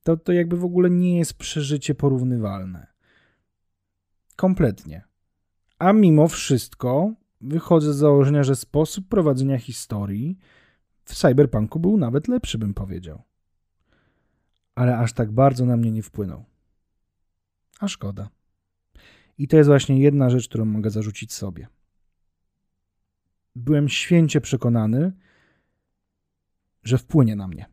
[0.02, 2.86] To, to jakby w ogóle nie jest przeżycie porównywalne.
[4.36, 5.04] Kompletnie.
[5.78, 10.38] A mimo wszystko wychodzę z założenia, że sposób prowadzenia historii
[11.04, 13.22] w Cyberpunku był nawet lepszy, bym powiedział
[14.74, 16.44] ale aż tak bardzo na mnie nie wpłynął.
[17.80, 18.28] A szkoda.
[19.38, 21.68] I to jest właśnie jedna rzecz, którą mogę zarzucić sobie.
[23.56, 25.12] Byłem święcie przekonany,
[26.82, 27.66] że wpłynie na mnie.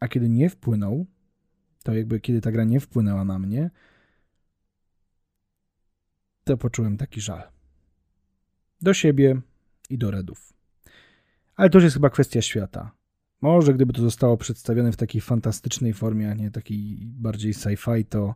[0.00, 1.06] A kiedy nie wpłynął,
[1.82, 3.70] to jakby kiedy ta gra nie wpłynęła na mnie,
[6.44, 7.42] to poczułem taki żal.
[8.80, 9.40] Do siebie
[9.90, 10.52] i do redów.
[11.56, 12.97] Ale to już jest chyba kwestia świata.
[13.40, 18.34] Może gdyby to zostało przedstawione w takiej fantastycznej formie, a nie takiej bardziej sci-fi, to,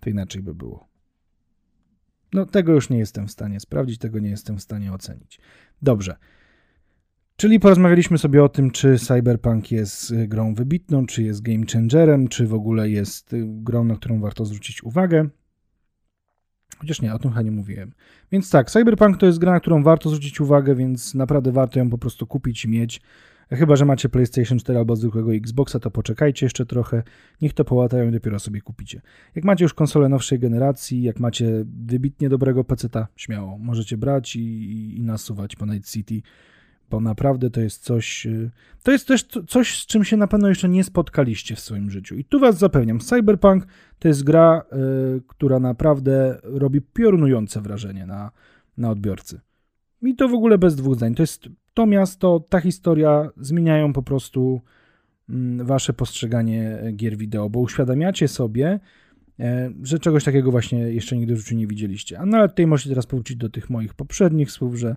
[0.00, 0.88] to inaczej by było.
[2.32, 5.40] No, tego już nie jestem w stanie sprawdzić, tego nie jestem w stanie ocenić.
[5.82, 6.16] Dobrze.
[7.36, 12.46] Czyli porozmawialiśmy sobie o tym, czy Cyberpunk jest grą wybitną, czy jest game changerem, czy
[12.46, 15.28] w ogóle jest grą, na którą warto zwrócić uwagę.
[16.78, 17.92] Chociaż nie, o tym chyba nie mówiłem.
[18.32, 21.90] Więc tak, Cyberpunk to jest gra, na którą warto zwrócić uwagę, więc naprawdę warto ją
[21.90, 23.00] po prostu kupić i mieć.
[23.50, 27.02] Chyba, że macie PlayStation 4 albo zwykłego Xboxa, to poczekajcie jeszcze trochę,
[27.42, 29.00] niech to połatają i dopiero sobie kupicie.
[29.34, 34.96] Jak macie już konsolę nowszej generacji, jak macie wybitnie dobrego peceta, śmiało, możecie brać i,
[34.96, 36.22] i nasuwać po Night City,
[36.90, 38.50] bo naprawdę to jest coś, y,
[38.82, 42.14] to jest też coś, z czym się na pewno jeszcze nie spotkaliście w swoim życiu.
[42.14, 43.66] I tu was zapewniam, Cyberpunk
[43.98, 44.62] to jest gra,
[45.16, 48.30] y, która naprawdę robi piorunujące wrażenie na,
[48.76, 49.40] na odbiorcy.
[50.02, 51.14] I to w ogóle bez dwóch zdań.
[51.14, 54.60] To jest to miasto, ta historia zmieniają po prostu
[55.28, 58.80] mm, wasze postrzeganie gier wideo, bo uświadamiacie sobie,
[59.40, 62.18] e, że czegoś takiego właśnie jeszcze nigdy w życiu nie widzieliście.
[62.18, 64.96] A nawet tutaj możecie teraz powrócić do tych moich poprzednich słów, że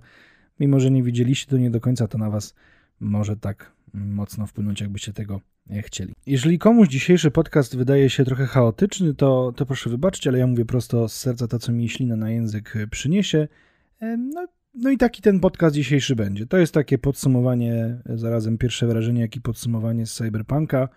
[0.60, 2.56] mimo, że nie widzieliście, to nie do końca to na was
[3.00, 6.14] może tak mocno wpłynąć, jakbyście tego e, chcieli.
[6.26, 10.66] Jeżeli komuś dzisiejszy podcast wydaje się trochę chaotyczny, to, to proszę wybaczyć, ale ja mówię
[10.66, 13.48] prosto z serca to, co mi ślina na język przyniesie.
[14.02, 16.46] E, no, no i taki ten podcast dzisiejszy będzie.
[16.46, 20.90] To jest takie podsumowanie, zarazem pierwsze wrażenie, jak i podsumowanie z Cyberpunka.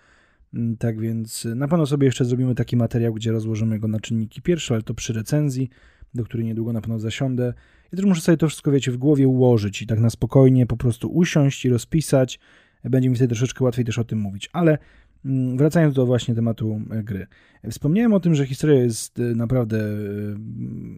[0.55, 4.43] Mm, tak więc na pewno sobie jeszcze zrobimy taki materiał, gdzie rozłożymy go na czynniki
[4.43, 5.71] pierwsze, ale to przy recenzji,
[6.15, 7.55] do której niedługo na pewno zasiądę.
[7.93, 10.77] I też muszę sobie to wszystko, wiecie, w głowie ułożyć i tak na spokojnie po
[10.77, 12.41] prostu usiąść i rozpisać.
[12.85, 14.51] Będzie mi wtedy troszeczkę łatwiej też o tym mówić.
[14.53, 14.79] Ale
[15.57, 17.27] wracając do właśnie tematu e, gry.
[17.71, 19.95] Wspomniałem o tym, że historia jest e, naprawdę e,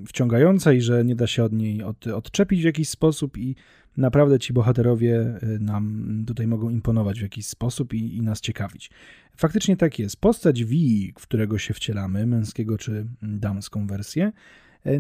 [0.07, 3.57] wciągająca i że nie da się od niej od, odczepić w jakiś sposób i
[3.97, 8.91] naprawdę ci bohaterowie nam tutaj mogą imponować w jakiś sposób i, i nas ciekawić.
[9.37, 10.17] Faktycznie tak jest.
[10.17, 10.75] Postać V,
[11.15, 14.33] którego się wcielamy, męskiego czy damską wersję,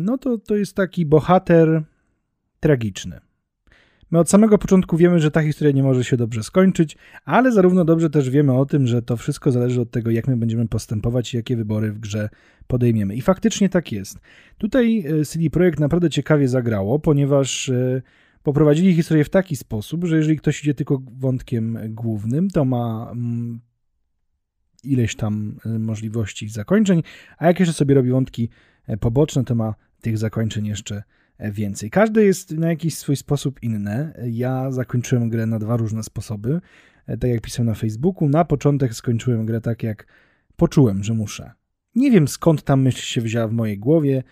[0.00, 1.82] no to to jest taki bohater
[2.60, 3.20] tragiczny.
[4.12, 7.84] My od samego początku wiemy, że ta historia nie może się dobrze skończyć, ale zarówno
[7.84, 11.34] dobrze też wiemy o tym, że to wszystko zależy od tego, jak my będziemy postępować
[11.34, 12.28] i jakie wybory w grze
[12.66, 13.14] podejmiemy.
[13.14, 14.18] I faktycznie tak jest.
[14.58, 18.02] Tutaj e, CD Projekt naprawdę ciekawie zagrało, ponieważ e,
[18.42, 23.60] poprowadzili historię w taki sposób, że jeżeli ktoś idzie tylko wątkiem głównym, to ma mm,
[24.84, 27.02] ileś tam e, możliwości zakończeń,
[27.38, 28.48] a jak jeszcze sobie robi wątki
[29.00, 31.02] poboczne, to ma tych zakończeń jeszcze
[31.40, 31.90] więcej.
[31.90, 34.12] Każdy jest na jakiś swój sposób inny.
[34.30, 36.60] Ja zakończyłem grę na dwa różne sposoby.
[37.06, 40.06] Tak jak pisałem na Facebooku, na początek skończyłem grę tak, jak
[40.56, 41.52] poczułem, że muszę.
[41.94, 44.22] Nie wiem skąd ta myśl się wzięła w mojej głowie.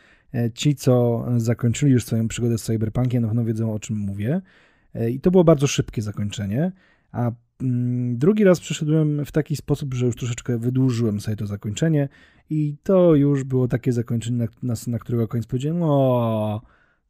[0.54, 4.40] Ci, co zakończyli już swoją przygodę z Cyberpunkiem, na pewno wiedzą o czym mówię.
[5.10, 6.72] I to było bardzo szybkie zakończenie.
[7.12, 12.08] A mm, drugi raz przeszedłem w taki sposób, że już troszeczkę wydłużyłem sobie to zakończenie,
[12.50, 16.62] i to już było takie zakończenie, na, na, na którego koniec powiedziałem: O,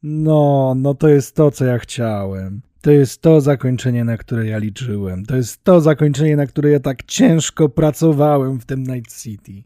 [0.03, 2.61] no, no to jest to, co ja chciałem.
[2.81, 5.27] To jest to zakończenie, na które ja liczyłem.
[5.27, 9.63] To jest to zakończenie, na które ja tak ciężko pracowałem w tym Night City.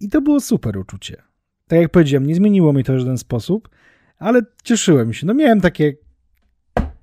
[0.00, 1.16] I to było super uczucie.
[1.66, 3.68] Tak jak powiedziałem, nie zmieniło mi to w żaden sposób,
[4.18, 5.26] ale cieszyłem się.
[5.26, 5.94] No miałem takie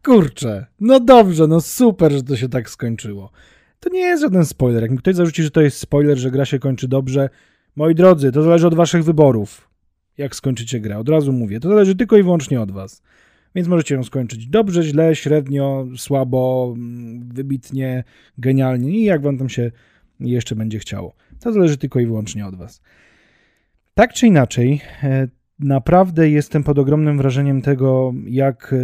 [0.04, 3.32] kurczę, no dobrze, no super, że to się tak skończyło.
[3.80, 4.82] To nie jest żaden spoiler.
[4.82, 7.30] Jak mi ktoś zarzuci, że to jest spoiler, że gra się kończy dobrze,
[7.76, 9.70] moi drodzy, to zależy od waszych wyborów
[10.18, 10.98] jak skończycie grę.
[10.98, 13.02] Od razu mówię, to zależy tylko i wyłącznie od was.
[13.56, 18.04] Więc możecie ją skończyć dobrze, źle, średnio, słabo, mm, wybitnie,
[18.38, 19.72] genialnie i jak wam tam się
[20.20, 21.16] jeszcze będzie chciało.
[21.40, 22.82] To zależy tylko i wyłącznie od was.
[23.94, 25.28] Tak czy inaczej, e,
[25.60, 28.76] naprawdę jestem pod ogromnym wrażeniem tego, jak,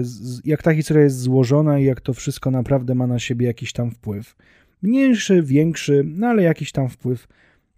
[0.45, 3.91] jak ta historia jest złożona i jak to wszystko naprawdę ma na siebie jakiś tam
[3.91, 4.35] wpływ.
[4.81, 7.27] Mniejszy, większy, no ale jakiś tam wpływ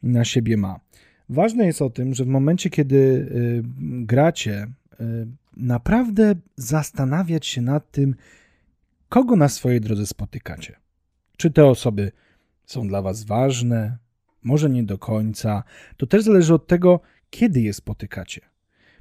[0.03, 0.79] na siebie ma.
[1.29, 3.63] Ważne jest o tym, że w momencie, kiedy y,
[4.05, 4.67] gracie,
[5.01, 8.15] y, naprawdę zastanawiać się nad tym,
[9.09, 10.75] kogo na swojej drodze spotykacie.
[11.37, 12.11] Czy te osoby
[12.65, 13.97] są dla Was ważne,
[14.43, 15.63] może nie do końca.
[15.97, 18.41] To też zależy od tego, kiedy je spotykacie.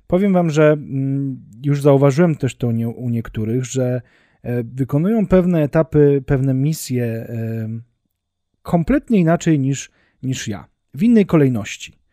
[0.06, 4.02] Powiem Wam, że mm, już zauważyłem też to u niektórych, że
[4.42, 7.68] e, wykonują pewne etapy, pewne misje e,
[8.62, 9.90] kompletnie inaczej niż,
[10.22, 12.03] niż ja, w innej kolejności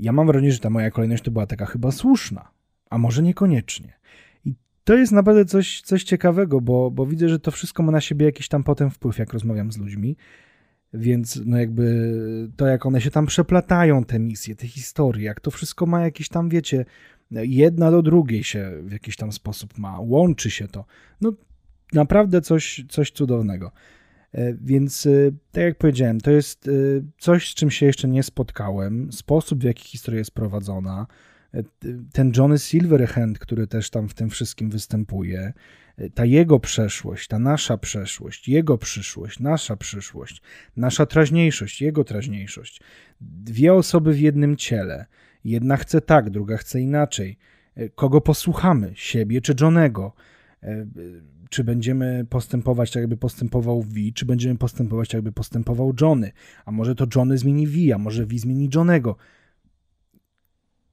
[0.00, 2.50] ja mam wrażenie, że ta moja kolejność to była taka chyba słuszna,
[2.90, 3.92] a może niekoniecznie.
[4.44, 8.00] I to jest naprawdę coś, coś ciekawego, bo, bo widzę, że to wszystko ma na
[8.00, 10.16] siebie jakiś tam potem wpływ, jak rozmawiam z ludźmi.
[10.94, 12.14] Więc no jakby
[12.56, 16.28] to, jak one się tam przeplatają, te misje, te historie, jak to wszystko ma jakiś
[16.28, 16.84] tam, wiecie,
[17.30, 20.84] jedna do drugiej się w jakiś tam sposób ma, łączy się to.
[21.20, 21.32] No
[21.92, 23.72] naprawdę coś, coś cudownego.
[24.32, 25.10] E, więc, e,
[25.52, 26.70] tak jak powiedziałem, to jest e,
[27.18, 29.12] coś, z czym się jeszcze nie spotkałem.
[29.12, 31.06] Sposób, w jaki historia jest prowadzona.
[32.12, 35.52] Ten Johnny Silverhand, który też tam w tym wszystkim występuje,
[36.14, 40.42] ta jego przeszłość, ta nasza przeszłość, jego przyszłość, nasza przyszłość,
[40.76, 42.80] nasza teraźniejszość, jego teraźniejszość.
[43.20, 45.06] Dwie osoby w jednym ciele.
[45.44, 47.38] Jedna chce tak, druga chce inaczej.
[47.94, 48.92] Kogo posłuchamy?
[48.94, 50.12] Siebie czy Johnego?
[51.50, 56.32] Czy będziemy postępować tak, jakby postępował V, czy będziemy postępować tak, jakby postępował Johnny.
[56.64, 59.16] A może to Johnny zmieni V, a może V zmieni Johnego.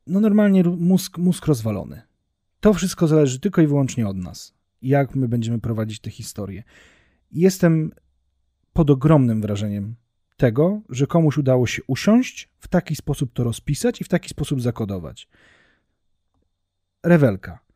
[0.07, 2.01] No normalnie mózg, mózg rozwalony.
[2.59, 4.53] To wszystko zależy tylko i wyłącznie od nas.
[4.81, 6.63] Jak my będziemy prowadzić tę historię.
[7.31, 7.91] Jestem
[8.73, 9.95] pod ogromnym wrażeniem
[10.37, 14.61] tego, że komuś udało się usiąść, w taki sposób to rozpisać i w taki sposób
[14.61, 15.27] zakodować.
[17.03, 17.66] Rewelka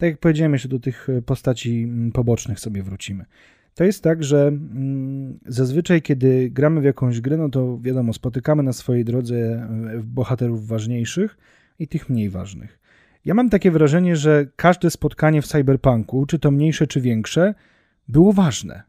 [0.00, 3.24] tak jak powiedziałem, jeszcze do tych e, postaci mm, pobocznych sobie wrócimy.
[3.74, 8.62] To jest tak, że mm, zazwyczaj, kiedy gramy w jakąś grę, no to wiadomo, spotykamy
[8.62, 9.68] na swojej drodze e,
[10.04, 11.36] bohaterów ważniejszych
[11.78, 12.80] i tych mniej ważnych.
[13.24, 17.54] Ja mam takie wrażenie, że każde spotkanie w cyberpunku, czy to mniejsze, czy większe,
[18.08, 18.82] było ważne.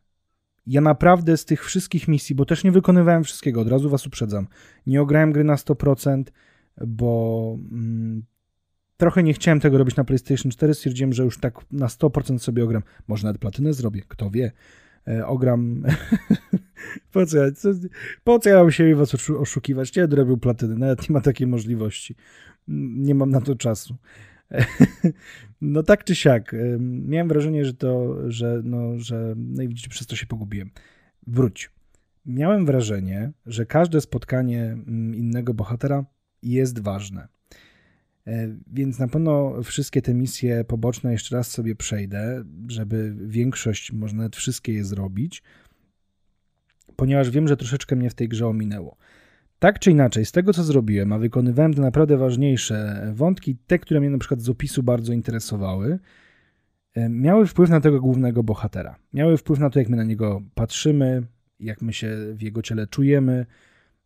[0.68, 4.48] Ja naprawdę z tych wszystkich misji, bo też nie wykonywałem wszystkiego, od razu was uprzedzam,
[4.88, 6.24] nie ograłem gry na 100%,
[6.88, 8.24] bo mm,
[9.02, 12.64] Trochę nie chciałem tego robić na PlayStation 4, stwierdziłem, że już tak na 100% sobie
[12.64, 12.84] ogram.
[13.08, 14.52] Może nawet platynę zrobię, kto wie.
[15.08, 15.84] E, ogram.
[17.12, 17.70] po, co ja, co,
[18.24, 19.96] po co ja mam się was oszukiwać?
[19.96, 22.16] Nie robił platyny, nawet nie ma takiej możliwości.
[22.68, 23.96] Nie mam na to czasu.
[25.62, 26.56] no tak czy siak.
[26.80, 30.72] Miałem wrażenie, że to, że no, że no i widzicie, przez to się pogubiłem.
[31.28, 31.72] Wróć.
[32.26, 36.06] Miałem wrażenie, że każde spotkanie mm, innego bohatera
[36.42, 37.28] jest ważne.
[38.28, 44.16] E, więc na pewno wszystkie te misje poboczne jeszcze raz sobie przejdę, żeby większość, może
[44.16, 45.44] nawet wszystkie je zrobić,
[46.96, 48.98] ponieważ wiem, że troszeczkę mnie w tej grze ominęło.
[49.60, 54.00] Tak czy inaczej, z tego co zrobiłem, a wykonywałem te naprawdę ważniejsze wątki, te, które
[54.00, 56.00] mnie na przykład z opisu bardzo interesowały,
[56.94, 58.96] e, miały wpływ na tego głównego bohatera.
[59.14, 61.24] Miały wpływ na to, jak my na niego patrzymy,
[61.60, 63.46] jak my się w jego ciele czujemy,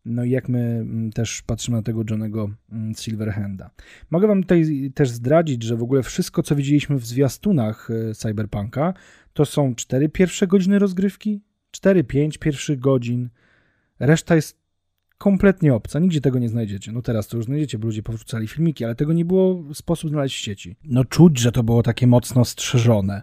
[0.06, 3.70] no i jak my mm, też patrzymy na tego Johnego mm, Silverhanda.
[4.10, 8.94] Mogę wam tutaj też zdradzić, że w ogóle wszystko, co widzieliśmy w zwiastunach e, Cyberpunka,
[9.32, 11.40] to są cztery pierwsze godziny rozgrywki,
[11.76, 13.28] 4-5 pierwszych godzin.
[13.98, 14.58] Reszta jest
[15.18, 16.92] kompletnie obca, nigdzie tego nie znajdziecie.
[16.92, 20.36] No teraz to już znajdziecie, bo ludzie powrzucali filmiki, ale tego nie było sposób znaleźć
[20.36, 20.76] w sieci.
[20.84, 23.22] No czuć, że to było takie mocno strzeżone.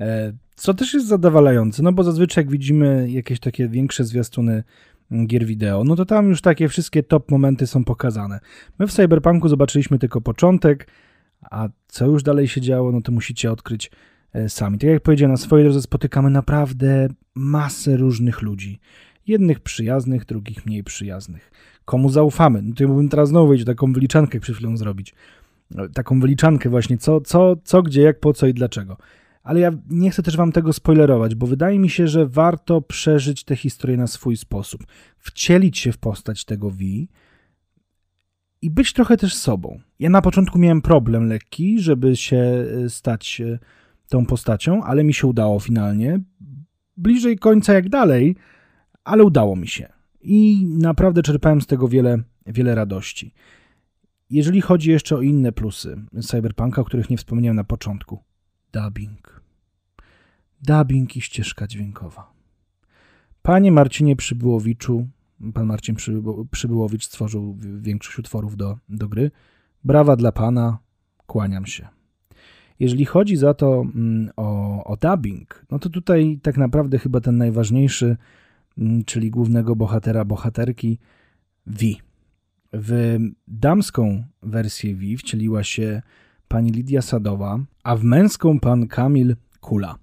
[0.00, 4.64] E, co też jest zadowalające, no bo zazwyczaj jak widzimy jakieś takie większe zwiastuny
[5.26, 8.40] gier wideo, no to tam już takie wszystkie top momenty są pokazane.
[8.78, 10.86] My w Cyberpunku zobaczyliśmy tylko początek,
[11.42, 13.90] a co już dalej się działo, no to musicie odkryć
[14.32, 14.78] e, sami.
[14.78, 18.80] Tak jak powiedziałem, na swojej drodze spotykamy naprawdę masę różnych ludzi.
[19.26, 21.50] Jednych przyjaznych, drugich mniej przyjaznych.
[21.84, 22.62] Komu zaufamy?
[22.62, 25.14] No to ja mógłbym teraz znowu wejść taką wyliczankę przed chwilą zrobić.
[25.70, 28.96] No, taką wyliczankę właśnie, co, co, co, gdzie, jak, po co i dlaczego.
[29.50, 33.44] Ale ja nie chcę też wam tego spoilerować, bo wydaje mi się, że warto przeżyć
[33.44, 34.86] tę historię na swój sposób.
[35.18, 36.78] Wcielić się w postać tego V
[38.62, 39.80] i być trochę też sobą.
[39.98, 43.58] Ja na początku miałem problem lekki, żeby się e, stać e,
[44.08, 46.20] tą postacią, ale mi się udało finalnie.
[46.96, 48.36] Bliżej końca jak dalej,
[49.04, 49.92] ale udało mi się.
[50.20, 53.34] I naprawdę czerpałem z tego wiele, wiele radości.
[54.30, 58.18] Jeżeli chodzi jeszcze o inne plusy Cyberpunka, o których nie wspomniałem na początku.
[58.72, 59.39] Dubbing.
[60.62, 62.32] Dubbing i ścieżka dźwiękowa.
[63.42, 65.08] Panie Marcinie Przybyłowiczu,
[65.54, 65.96] pan Marcin
[66.50, 69.30] Przybyłowicz stworzył większość utworów do, do gry.
[69.84, 70.78] Brawa dla pana,
[71.26, 71.88] kłaniam się.
[72.80, 77.36] Jeżeli chodzi za to mm, o, o dubbing, no to tutaj tak naprawdę chyba ten
[77.36, 78.16] najważniejszy,
[78.78, 80.98] mm, czyli głównego bohatera, bohaterki,
[81.66, 81.86] V.
[82.72, 83.18] W
[83.48, 86.02] damską wersję V wcieliła się
[86.48, 89.98] pani Lidia Sadowa, a w męską pan Kamil Kula.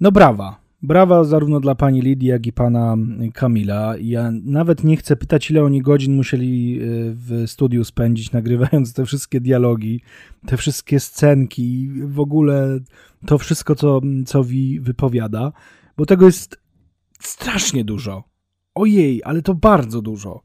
[0.00, 2.96] No brawa, Brawa zarówno dla pani Lidii, jak i pana
[3.34, 3.94] Kamila.
[4.00, 9.04] Ja nawet nie chcę pytać, ile oni godzin musieli y, w studiu spędzić, nagrywając te
[9.04, 10.00] wszystkie dialogi,
[10.46, 12.78] te wszystkie scenki, w ogóle
[13.26, 15.52] to wszystko, co, co Wi wypowiada,
[15.96, 16.60] bo tego jest
[17.20, 18.24] strasznie dużo.
[18.74, 20.42] Ojej, ale to bardzo dużo.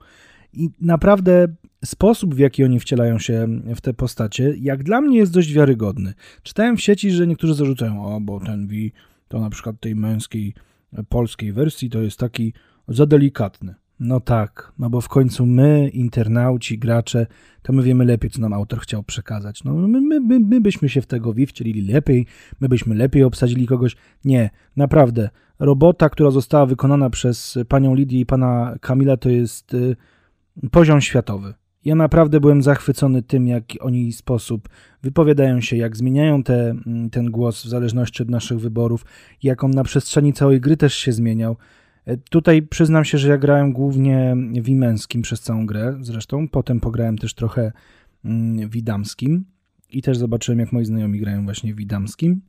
[0.53, 1.47] I naprawdę
[1.85, 6.13] sposób, w jaki oni wcielają się w te postacie, jak dla mnie jest dość wiarygodny.
[6.43, 8.91] Czytałem w sieci, że niektórzy zarzucają, o, bo ten Wi
[9.27, 10.53] to na przykład tej męskiej
[11.09, 12.53] polskiej wersji to jest taki
[12.87, 13.75] za delikatny.
[13.99, 17.27] No tak, no bo w końcu my, internauci, gracze,
[17.61, 19.63] to my wiemy lepiej, co nam autor chciał przekazać.
[19.63, 22.25] No my, my, my, my byśmy się w tego wcielili lepiej,
[22.59, 23.95] my byśmy lepiej obsadzili kogoś.
[24.25, 25.29] Nie, naprawdę.
[25.59, 29.95] Robota, która została wykonana przez panią Lidię i pana Kamila, to jest y,
[30.71, 31.53] poziom światowy.
[31.85, 34.69] Ja naprawdę byłem zachwycony tym, jak oni sposób
[35.03, 39.05] wypowiadają się, jak zmieniają te, mm, ten głos w zależności od naszych wyborów,
[39.43, 41.57] jak on na przestrzeni całej gry też się zmieniał.
[42.05, 47.17] E, tutaj przyznam się, że ja grałem głównie w przez całą grę, zresztą potem pograłem
[47.17, 47.71] też trochę
[48.25, 49.45] mm, widamskim
[49.89, 52.41] i też zobaczyłem, jak moi znajomi grają właśnie widamskim.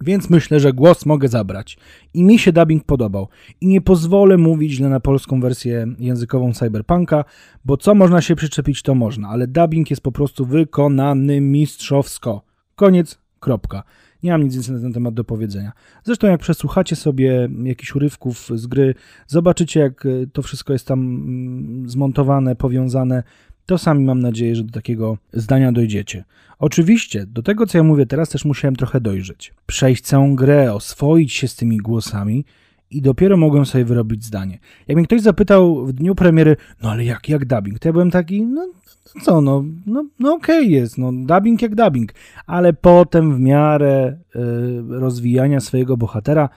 [0.00, 1.78] Więc myślę, że głos mogę zabrać.
[2.14, 3.28] I mi się dubbing podobał.
[3.60, 7.24] I nie pozwolę mówić źle na polską wersję językową Cyberpunka,
[7.64, 12.42] bo co można się przyczepić, to można, ale dubbing jest po prostu wykonany mistrzowsko.
[12.76, 13.82] Koniec, kropka.
[14.22, 15.72] Nie mam nic więcej na ten temat do powiedzenia.
[16.04, 18.94] Zresztą jak przesłuchacie sobie jakichś urywków z gry,
[19.26, 23.22] zobaczycie jak to wszystko jest tam mm, zmontowane, powiązane,
[23.66, 26.24] to sami mam nadzieję, że do takiego zdania dojdziecie.
[26.58, 29.54] Oczywiście, do tego co ja mówię teraz też musiałem trochę dojrzeć.
[29.66, 32.44] Przejść całą grę, oswoić się z tymi głosami
[32.90, 34.58] i dopiero mogłem sobie wyrobić zdanie.
[34.88, 37.78] Jak mnie ktoś zapytał w dniu premiery, no ale jak, jak dubbing?
[37.78, 38.66] To ja byłem taki, no,
[39.14, 42.14] no co, no, no, no okej okay jest, no dubbing jak dubbing.
[42.46, 44.40] Ale potem w miarę y,
[44.88, 46.48] rozwijania swojego bohatera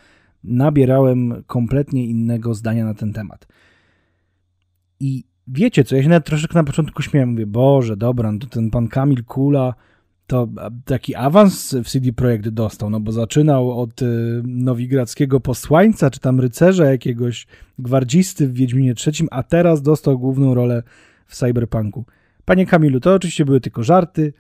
[0.43, 3.47] nabierałem kompletnie innego zdania na ten temat.
[4.99, 8.47] I wiecie co, ja się nawet troszeczkę na początku śmiałem, mówię, Boże, dobra, no to
[8.47, 9.73] ten pan Kamil Kula
[10.27, 10.47] to
[10.85, 14.05] taki awans w CD Projekt dostał, no bo zaczynał od y,
[14.45, 17.47] nowigradzkiego posłańca, czy tam rycerza jakiegoś,
[17.79, 20.83] gwardzisty w Wiedźminie III, a teraz dostał główną rolę
[21.27, 22.05] w Cyberpunku.
[22.45, 24.33] Panie Kamilu, to oczywiście były tylko żarty.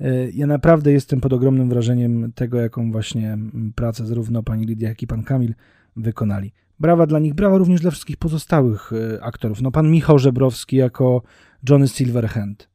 [0.00, 3.38] Y, ja naprawdę jestem pod ogromnym wrażeniem tego, jaką właśnie
[3.74, 5.54] pracę zarówno pani Lidia, jak i pan Kamil
[5.96, 6.52] wykonali.
[6.80, 9.62] Brawa dla nich, brawa również dla wszystkich pozostałych e, aktorów.
[9.62, 11.22] No pan Michał Żebrowski jako
[11.68, 12.68] Johnny Silverhand.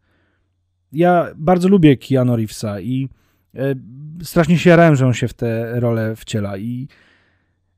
[0.91, 3.09] Ja bardzo lubię Keanu Reevesa i
[3.55, 3.75] e,
[4.23, 6.87] strasznie się jarałem, że on się w tę rolę wciela i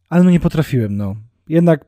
[0.10, 1.16] ale no nie potrafiłem, no.
[1.50, 1.86] Jednak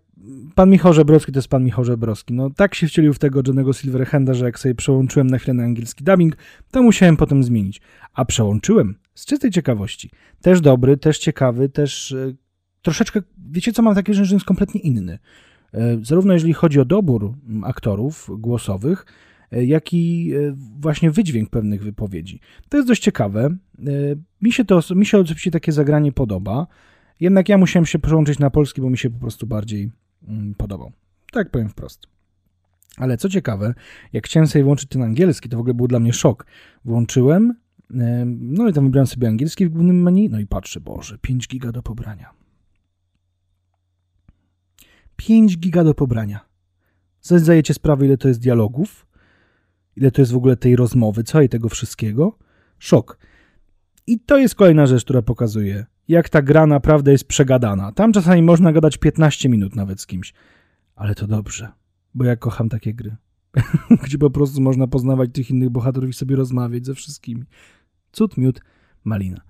[0.56, 2.34] pan Michał Żebrowski to jest pan Michał Żebrowski.
[2.34, 5.64] No tak się wcielił w tego Johnego Silverhanda, że jak sobie przełączyłem na chwilę na
[5.64, 6.38] angielski dubbing,
[6.72, 7.82] to musiałem potem zmienić.
[8.14, 10.10] A przełączyłem z czystej ciekawości.
[10.42, 12.34] Też dobry, też ciekawy, też e,
[12.82, 13.22] troszeczkę,
[13.52, 15.20] wiecie co, mam takie że jest kompletnie inny.
[15.74, 19.06] E, zarówno jeżeli chodzi o dobór aktorów głosowych,
[19.52, 20.34] e, jak i
[20.80, 22.40] właśnie wydźwięk pewnych wypowiedzi.
[22.70, 23.56] To jest dość ciekawe.
[24.42, 26.68] Mi się to, mi się oczywiście takie zagranie podoba.
[27.20, 29.92] Jednak ja musiałem się przełączyć na polski, bo mi się po prostu bardziej
[30.28, 30.92] mm, podobał.
[31.32, 32.08] Tak powiem wprost.
[32.98, 33.74] Ale co ciekawe,
[34.14, 36.46] jak chciałem sobie włączyć ten angielski, to w ogóle był dla mnie szok.
[36.86, 37.54] Włączyłem,
[38.40, 41.72] no i tam wybrałem sobie angielski w głównym menu, no i patrzę, Boże, 5 giga
[41.72, 42.39] do pobrania.
[45.20, 46.40] 5 giga do pobrania.
[47.22, 49.08] Zdajecie sprawę, ile to jest dialogów?
[49.96, 52.38] Ile to jest w ogóle tej rozmowy, całej tego wszystkiego?
[52.80, 53.18] Szok.
[54.08, 57.92] I to jest kolejna rzecz, która pokazuje, jak ta gra naprawdę jest przegadana.
[57.92, 60.34] Tam czasami można gadać 15 minut nawet z kimś.
[60.96, 61.72] Ale to dobrze,
[62.14, 63.16] bo ja kocham takie gry.
[64.04, 67.44] Gdzie po prostu można poznawać tych innych bohaterów i sobie rozmawiać ze wszystkimi.
[68.12, 68.62] Cud, miód,
[69.04, 69.42] malina.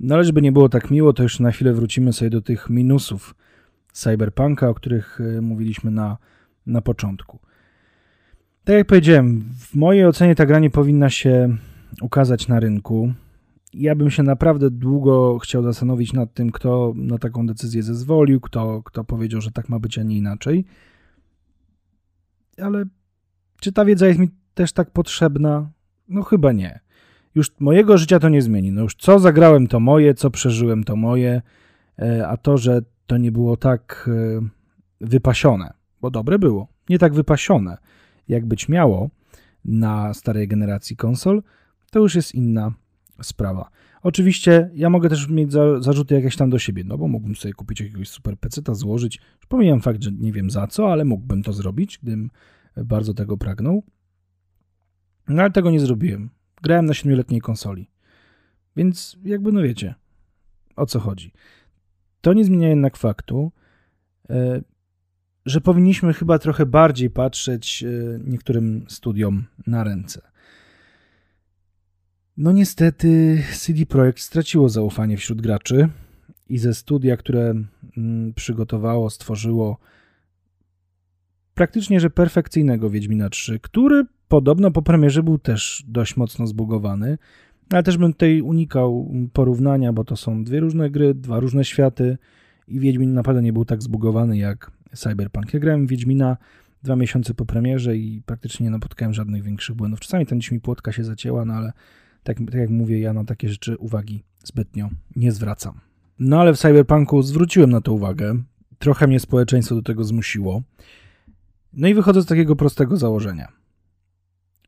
[0.00, 2.70] No ale żeby nie było tak miło, to już na chwilę wrócimy sobie do tych
[2.70, 3.34] minusów
[3.94, 6.18] Cyberpunka, o których e, mówiliśmy na,
[6.66, 7.38] na początku.
[8.64, 11.56] Tak jak powiedziałem, w mojej ocenie ta gra nie powinna się
[12.00, 13.14] ukazać na rynku
[13.74, 18.82] ja bym się naprawdę długo chciał zastanowić nad tym, kto na taką decyzję zezwolił, kto,
[18.82, 20.64] kto powiedział, że tak ma być, a nie inaczej.
[22.58, 22.84] Ale
[23.60, 25.70] czy ta wiedza jest mi też tak potrzebna?
[26.08, 26.80] No chyba nie.
[27.34, 28.72] Już mojego życia to nie zmieni.
[28.72, 31.42] No już co zagrałem to moje, co przeżyłem to moje,
[31.98, 34.48] e, a to, że to nie było tak e,
[35.00, 37.78] wypasione, bo dobre było, nie tak wypasione,
[38.28, 39.10] jak być miało
[39.64, 41.42] na starej generacji konsol,
[41.90, 42.72] to już jest inna
[43.22, 43.70] sprawa.
[44.02, 47.54] Oczywiście ja mogę też mieć za, zarzuty jakieś tam do siebie, no bo mógłbym sobie
[47.54, 49.16] kupić jakiegoś super peceta, złożyć.
[49.16, 52.30] Już pomijam fakt, że nie wiem za co, ale mógłbym to zrobić, gdybym
[52.76, 53.82] bardzo tego pragnął.
[55.28, 56.30] No ale tego nie zrobiłem.
[56.62, 57.90] Grałem na 7-letniej konsoli.
[58.76, 59.94] Więc jakby no wiecie,
[60.76, 61.32] o co chodzi.
[62.24, 63.52] To nie zmienia jednak faktu,
[64.30, 64.62] e,
[65.46, 70.20] że powinniśmy chyba trochę bardziej patrzeć e, niektórym studiom na ręce.
[72.36, 75.88] No niestety CD Projekt straciło zaufanie wśród graczy
[76.48, 77.54] i ze studia, które
[77.96, 79.78] mm, przygotowało, stworzyło
[81.54, 87.18] praktycznie że perfekcyjnego Wiedźmina 3, który podobno po premierze był też dość mocno zbugowany,
[87.70, 92.18] ale też bym tutaj unikał porównania, bo to są dwie różne gry, dwa różne światy
[92.68, 95.54] i Wiedźmin naprawdę nie był tak zbugowany jak Cyberpunk.
[95.54, 96.36] Ja grałem Wiedźmina
[96.82, 100.00] dwa miesiące po premierze i praktycznie nie napotkałem żadnych większych błędów.
[100.00, 101.72] Czasami tam gdzieś mi płotka się zacięła, no ale
[102.22, 105.80] tak, tak jak mówię, ja na takie rzeczy uwagi zbytnio nie zwracam.
[106.18, 108.42] No ale w Cyberpunku zwróciłem na to uwagę.
[108.78, 110.62] Trochę mnie społeczeństwo do tego zmusiło.
[111.72, 113.48] No i wychodzę z takiego prostego założenia.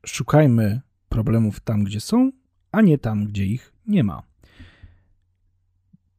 [0.07, 2.33] Szukajmy problemów tam, gdzie są,
[2.77, 4.23] a nie tam, gdzie ich nie ma.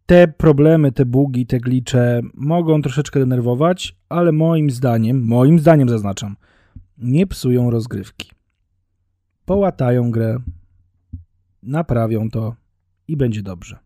[0.06, 6.36] Te problemy, te bugi, te glicze mogą troszeczkę denerwować, ale moim zdaniem, moim zdaniem zaznaczam,
[6.98, 8.32] nie psują rozgrywki.
[9.46, 10.38] Połatają grę,
[11.64, 12.56] naprawią to
[13.08, 13.80] i będzie dobrze.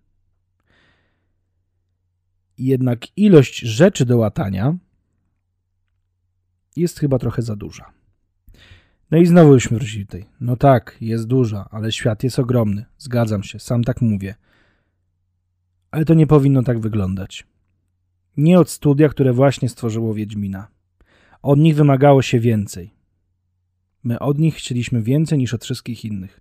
[2.58, 4.78] Jednak ilość rzeczy do łatania
[6.76, 8.01] jest chyba trochę za duża.
[9.12, 10.26] No i znowu już wrócili tutaj.
[10.42, 12.86] No tak, jest duża, ale świat jest ogromny.
[12.98, 14.36] Zgadzam się, sam tak mówię.
[15.92, 17.48] Ale to nie powinno tak wyglądać.
[18.38, 20.68] Nie od studia, które właśnie stworzyło Wiedźmina.
[21.42, 22.94] Od nich wymagało się więcej.
[24.04, 26.40] My od nich chcieliśmy więcej niż od wszystkich innych.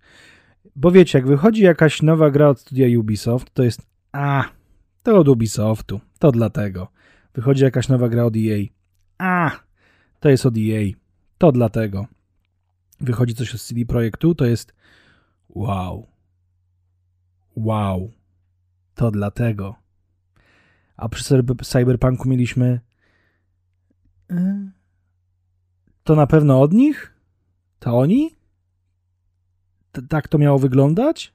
[0.75, 4.43] Bo wiecie, jak wychodzi jakaś nowa gra od studia Ubisoft, to jest a,
[5.03, 6.87] to od Ubisoftu, to dlatego.
[7.33, 8.65] Wychodzi jakaś nowa gra od EA.
[9.17, 9.51] A,
[10.19, 10.91] to jest od EA,
[11.37, 12.07] to dlatego.
[13.01, 14.73] Wychodzi coś od CD Projektu, to jest
[15.49, 16.07] wow.
[17.55, 18.11] Wow.
[18.95, 19.75] To dlatego.
[20.97, 21.23] A przy
[21.63, 22.79] Cyberpunku mieliśmy
[24.31, 24.71] y,
[26.03, 27.13] to na pewno od nich?
[27.79, 28.41] To oni?
[30.09, 31.33] tak to miało wyglądać?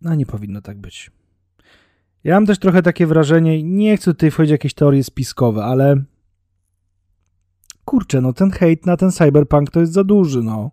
[0.00, 1.10] No nie powinno tak być.
[2.24, 6.02] Ja mam też trochę takie wrażenie, nie chcę tutaj wchodzić w jakieś teorie spiskowe, ale
[7.92, 10.70] kurczę, no ten hejt na ten cyberpunk to jest za duży, no.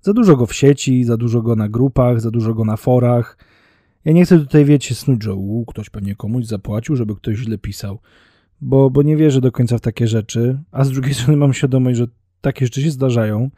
[0.00, 3.38] Za dużo go w sieci, za dużo go na grupach, za dużo go na forach.
[4.04, 7.58] Ja nie chcę tutaj, wiecie, snuć, że u, ktoś pewnie komuś zapłacił, żeby ktoś źle
[7.58, 7.98] pisał,
[8.60, 11.98] bo, bo nie wierzę do końca w takie rzeczy, a z drugiej strony mam świadomość,
[11.98, 12.06] że
[12.40, 13.50] takie rzeczy się zdarzają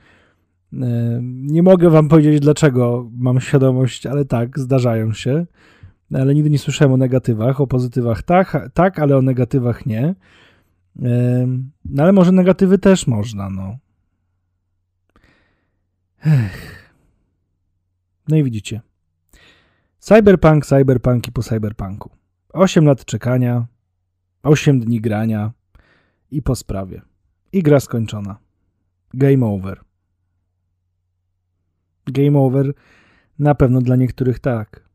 [1.23, 5.47] nie mogę wam powiedzieć, dlaczego mam świadomość, ale tak, zdarzają się.
[6.15, 10.15] ale nigdy nie słyszałem o negatywach, o pozytywach tak, tak, ale o negatywach nie.
[11.85, 13.79] No ale może negatywy też można, no.
[16.27, 16.93] Ech.
[18.29, 18.81] No i widzicie.
[19.99, 22.11] Cyberpunk, cyberpunk i po cyberpunku.
[22.53, 23.67] 8 lat czekania,
[24.43, 25.53] 8 dni grania
[26.31, 27.03] i po sprawie.
[27.53, 28.37] I gra skończona.
[29.15, 29.85] Game over.
[32.07, 32.73] Game over
[33.39, 34.89] na pewno dla niektórych tak.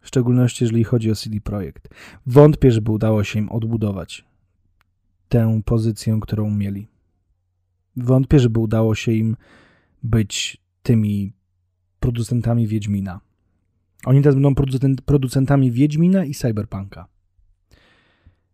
[0.00, 1.88] W szczególności jeżeli chodzi o CD Projekt.
[2.26, 4.24] Wątpię, żeby udało się im odbudować
[5.28, 6.88] tę pozycję, którą mieli.
[7.96, 9.36] Wątpię, żeby udało się im
[10.02, 11.32] być tymi
[12.00, 13.20] producentami Wiedźmina.
[14.04, 17.06] Oni teraz będą producent, producentami Wiedźmina i Cyberpunka.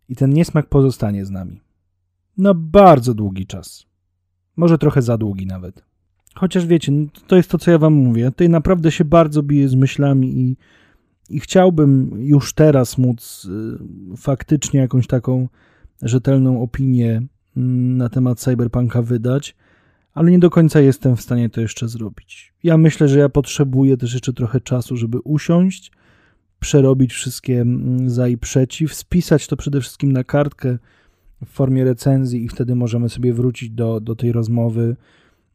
[0.09, 1.61] I ten niesmak pozostanie z nami.
[2.37, 3.85] Na bardzo długi czas.
[4.55, 5.83] Może trochę za długi nawet.
[6.35, 6.91] Chociaż wiecie,
[7.27, 8.25] to jest to, co ja wam mówię.
[8.25, 10.57] Tutaj naprawdę się bardzo biję z myślami i,
[11.29, 13.45] i chciałbym już teraz móc
[14.13, 15.47] y, faktycznie jakąś taką
[16.01, 17.59] rzetelną opinię y,
[17.97, 19.55] na temat Cyberpunka wydać,
[20.13, 22.53] ale nie do końca jestem w stanie to jeszcze zrobić.
[22.63, 25.91] Ja myślę, że ja potrzebuję też jeszcze trochę czasu, żeby usiąść,
[26.59, 30.77] przerobić wszystkie mm, za i przeciw, spisać to przede wszystkim na kartkę
[31.45, 34.95] w formie recenzji i wtedy możemy sobie wrócić do, do tej rozmowy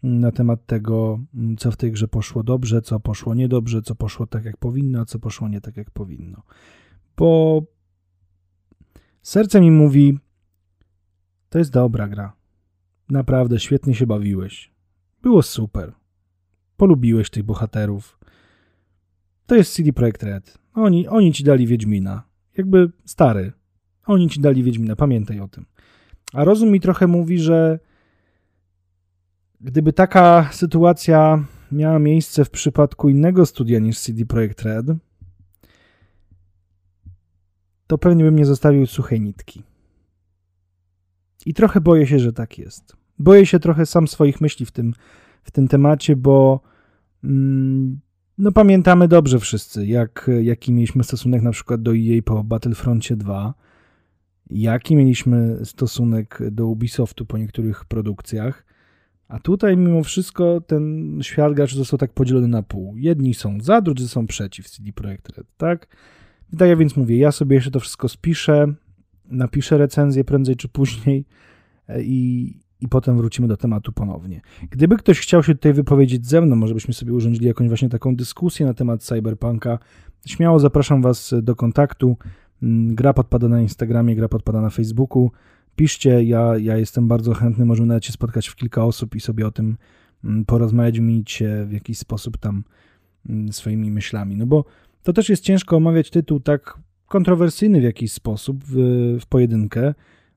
[0.04, 3.94] mm, na temat tego, mm, co w tej grze poszło dobrze, co poszło niedobrze, co
[3.94, 6.42] poszło tak jak powinno, a co poszło nie tak jak powinno.
[7.16, 7.62] Bo
[9.22, 10.18] serce mi mówi,
[11.48, 12.32] to jest dobra gra.
[13.08, 14.72] Naprawdę świetnie się bawiłeś.
[15.22, 15.92] Było super.
[16.76, 18.18] Polubiłeś tych bohaterów.
[19.46, 20.58] To jest CD Projekt Red.
[20.74, 22.22] Oni, oni ci dali Wiedźmina.
[22.56, 23.52] Jakby stary.
[24.06, 25.66] Oni ci dali Wiedźmina, pamiętaj o tym.
[26.32, 27.78] A rozum mi trochę mówi, że
[29.60, 34.86] gdyby taka sytuacja miała miejsce w przypadku innego studia niż CD Projekt Red,
[37.86, 39.62] to pewnie bym nie zostawił suchej nitki.
[41.46, 42.96] I trochę boję się, że tak jest.
[43.18, 44.94] Boję się trochę sam swoich myśli w tym,
[45.42, 46.60] w tym temacie, bo
[47.24, 48.00] mm,
[48.38, 53.54] no pamiętamy dobrze wszyscy, jak, jaki mieliśmy stosunek na przykład do EA po Battlefroncie 2,
[54.50, 58.66] jaki mieliśmy stosunek do Ubisoftu po niektórych produkcjach,
[59.28, 62.96] a tutaj mimo wszystko ten świat graczy został tak podzielony na pół.
[62.96, 65.86] Jedni są za, drudzy są przeciw CD Projekt Red, tak?
[66.50, 68.74] Wydaje więc mówię, ja sobie jeszcze to wszystko spiszę,
[69.30, 71.24] napiszę recenzję prędzej czy później
[71.88, 74.40] e, i, i potem wrócimy do tematu ponownie.
[74.70, 78.16] Gdyby ktoś chciał się tutaj wypowiedzieć ze mną, może byśmy sobie urządzili jakąś właśnie taką
[78.16, 79.78] dyskusję na temat cyberpunka,
[80.26, 82.16] śmiało zapraszam Was do kontaktu.
[82.62, 85.30] Mm, gra podpada na Instagramie, gra podpada na Facebooku.
[85.76, 89.46] Piszcie, ja, ja jestem bardzo chętny, możemy nawet się spotkać w kilka osób i sobie
[89.46, 89.76] o tym
[90.24, 92.64] mm, porozmawiać, wymienić się w jakiś sposób tam
[93.28, 94.36] mm, swoimi myślami.
[94.36, 94.64] No bo
[95.02, 96.78] to też jest ciężko omawiać tytuł tak
[97.08, 98.76] kontrowersyjny w jakiś sposób w,
[99.20, 99.94] w pojedynkę,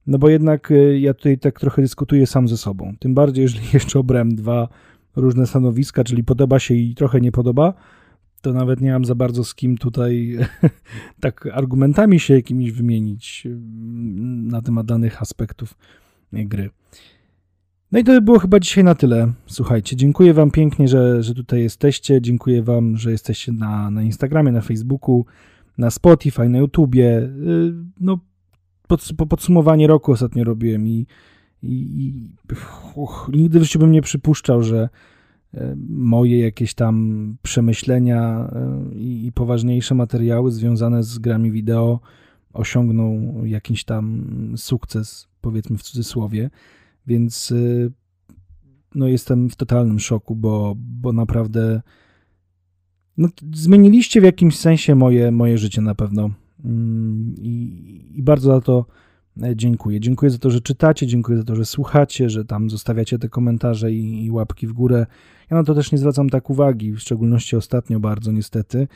[0.07, 2.93] no bo jednak y, ja tutaj tak trochę dyskutuję sam ze sobą.
[2.99, 4.67] Tym bardziej, jeżeli jeszcze obrałem dwa
[5.15, 7.73] różne stanowiska, czyli podoba się i trochę nie podoba,
[8.41, 10.37] to nawet nie mam za bardzo z kim tutaj
[11.21, 13.57] tak argumentami się jakimiś wymienić y,
[14.51, 15.77] na temat danych aspektów
[16.33, 16.69] gry.
[17.91, 19.33] No i to by było chyba dzisiaj na tyle.
[19.45, 22.21] Słuchajcie, dziękuję Wam pięknie, że, że tutaj jesteście.
[22.21, 25.25] Dziękuję Wam, że jesteście na, na Instagramie, na Facebooku,
[25.77, 27.19] na Spotify, na YouTubie.
[27.19, 28.19] Y, no,
[28.87, 31.07] pod, podsumowanie roku ostatnio robiłem i,
[31.63, 32.29] i, i
[32.95, 34.89] uch, nigdy w życiu bym nie przypuszczał, że
[35.53, 41.99] e, moje jakieś tam przemyślenia e, i, i poważniejsze materiały związane z grami wideo
[42.53, 44.23] osiągną jakiś tam
[44.57, 46.49] sukces, powiedzmy w cudzysłowie,
[47.07, 47.53] więc
[48.95, 51.81] no jestem w totalnym szoku, bo, bo naprawdę
[53.21, 56.29] no, zmieniliście w jakimś sensie moje, moje życie na pewno.
[56.65, 58.85] Mm, I, I, bardzo za to
[59.43, 59.99] e, dziękuję.
[59.99, 63.91] Dziękuję za to, że czytacie, dziękuję za to, że słuchacie, że tam zostawiacie te komentarze
[63.91, 65.05] i, i łapki w górę.
[65.51, 68.87] Ja na to też nie zwracam tak uwagi, w szczególności ostatnio bardzo niestety,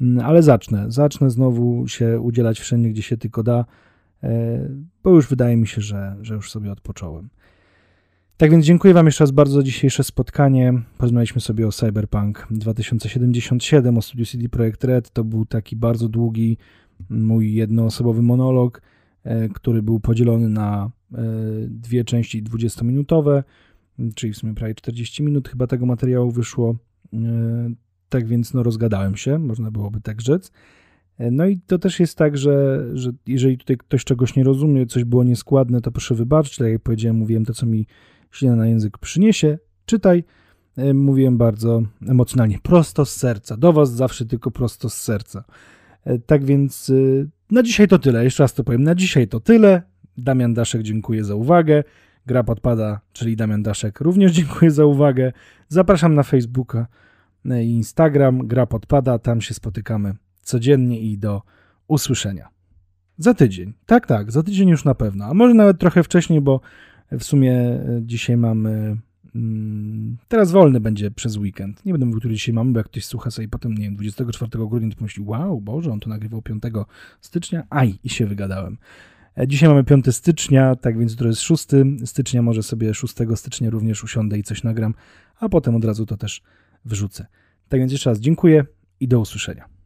[0.00, 0.84] mm, ale zacznę.
[0.88, 3.64] Zacznę znowu się udzielać wszędzie, gdzie się tylko da,
[4.22, 4.68] e,
[5.02, 7.28] bo już wydaje mi się, że, że już sobie odpocząłem.
[8.40, 10.82] Tak więc dziękuję Wam jeszcze raz bardzo za dzisiejsze spotkanie.
[10.98, 15.10] Porozmawialiśmy sobie o Cyberpunk 2077, o studiu CD Projekt Red.
[15.10, 16.56] To był taki bardzo długi,
[17.10, 18.82] mój jednoosobowy monolog,
[19.24, 21.22] e, który był podzielony na e,
[21.68, 23.42] dwie części 20-minutowe,
[24.14, 26.76] czyli w sumie prawie 40 minut chyba tego materiału wyszło.
[27.14, 27.18] E,
[28.08, 30.52] tak więc no rozgadałem się, można byłoby tak rzec.
[31.30, 35.04] No i to też jest tak, że, że jeżeli tutaj ktoś czegoś nie rozumie, coś
[35.04, 37.86] było nieskładne, to proszę wybaczyć, tak jak powiedziałem, mówiłem to, co mi
[38.30, 39.58] ślina na język przyniesie.
[39.86, 40.24] Czytaj.
[40.94, 43.56] Mówiłem bardzo emocjonalnie, prosto z serca.
[43.56, 45.44] Do Was zawsze tylko prosto z serca.
[46.26, 46.92] Tak więc
[47.50, 48.24] na dzisiaj to tyle.
[48.24, 48.82] Jeszcze raz to powiem.
[48.82, 49.82] Na dzisiaj to tyle.
[50.16, 51.84] Damian Daszek dziękuję za uwagę.
[52.26, 55.32] Gra podpada, czyli Damian Daszek również dziękuję za uwagę.
[55.68, 56.86] Zapraszam na Facebooka
[57.44, 58.46] i Instagram.
[58.46, 61.42] Gra podpada, tam się spotykamy codziennie i do
[61.88, 62.48] usłyszenia.
[63.18, 63.72] Za tydzień.
[63.86, 65.24] Tak, tak, za tydzień już na pewno.
[65.24, 66.60] A może nawet trochę wcześniej, bo
[67.18, 68.96] w sumie e, dzisiaj mamy.
[69.34, 71.84] Mm, teraz wolny będzie przez weekend.
[71.84, 74.68] Nie będę mówił, który dzisiaj mamy, bo jak ktoś słucha sobie potem, nie wiem, 24
[74.68, 76.62] grudnia, to pomyśli, wow, Boże, on to nagrywał 5
[77.20, 77.66] stycznia.
[77.70, 78.78] Aj, i się wygadałem.
[79.38, 81.66] E, dzisiaj mamy 5 stycznia, tak więc to jest 6
[82.04, 84.94] stycznia, może sobie 6 stycznia również usiądę i coś nagram,
[85.40, 86.42] a potem od razu to też
[86.84, 87.26] wrzucę.
[87.68, 88.64] Tak więc jeszcze raz dziękuję
[89.00, 89.79] i do usłyszenia.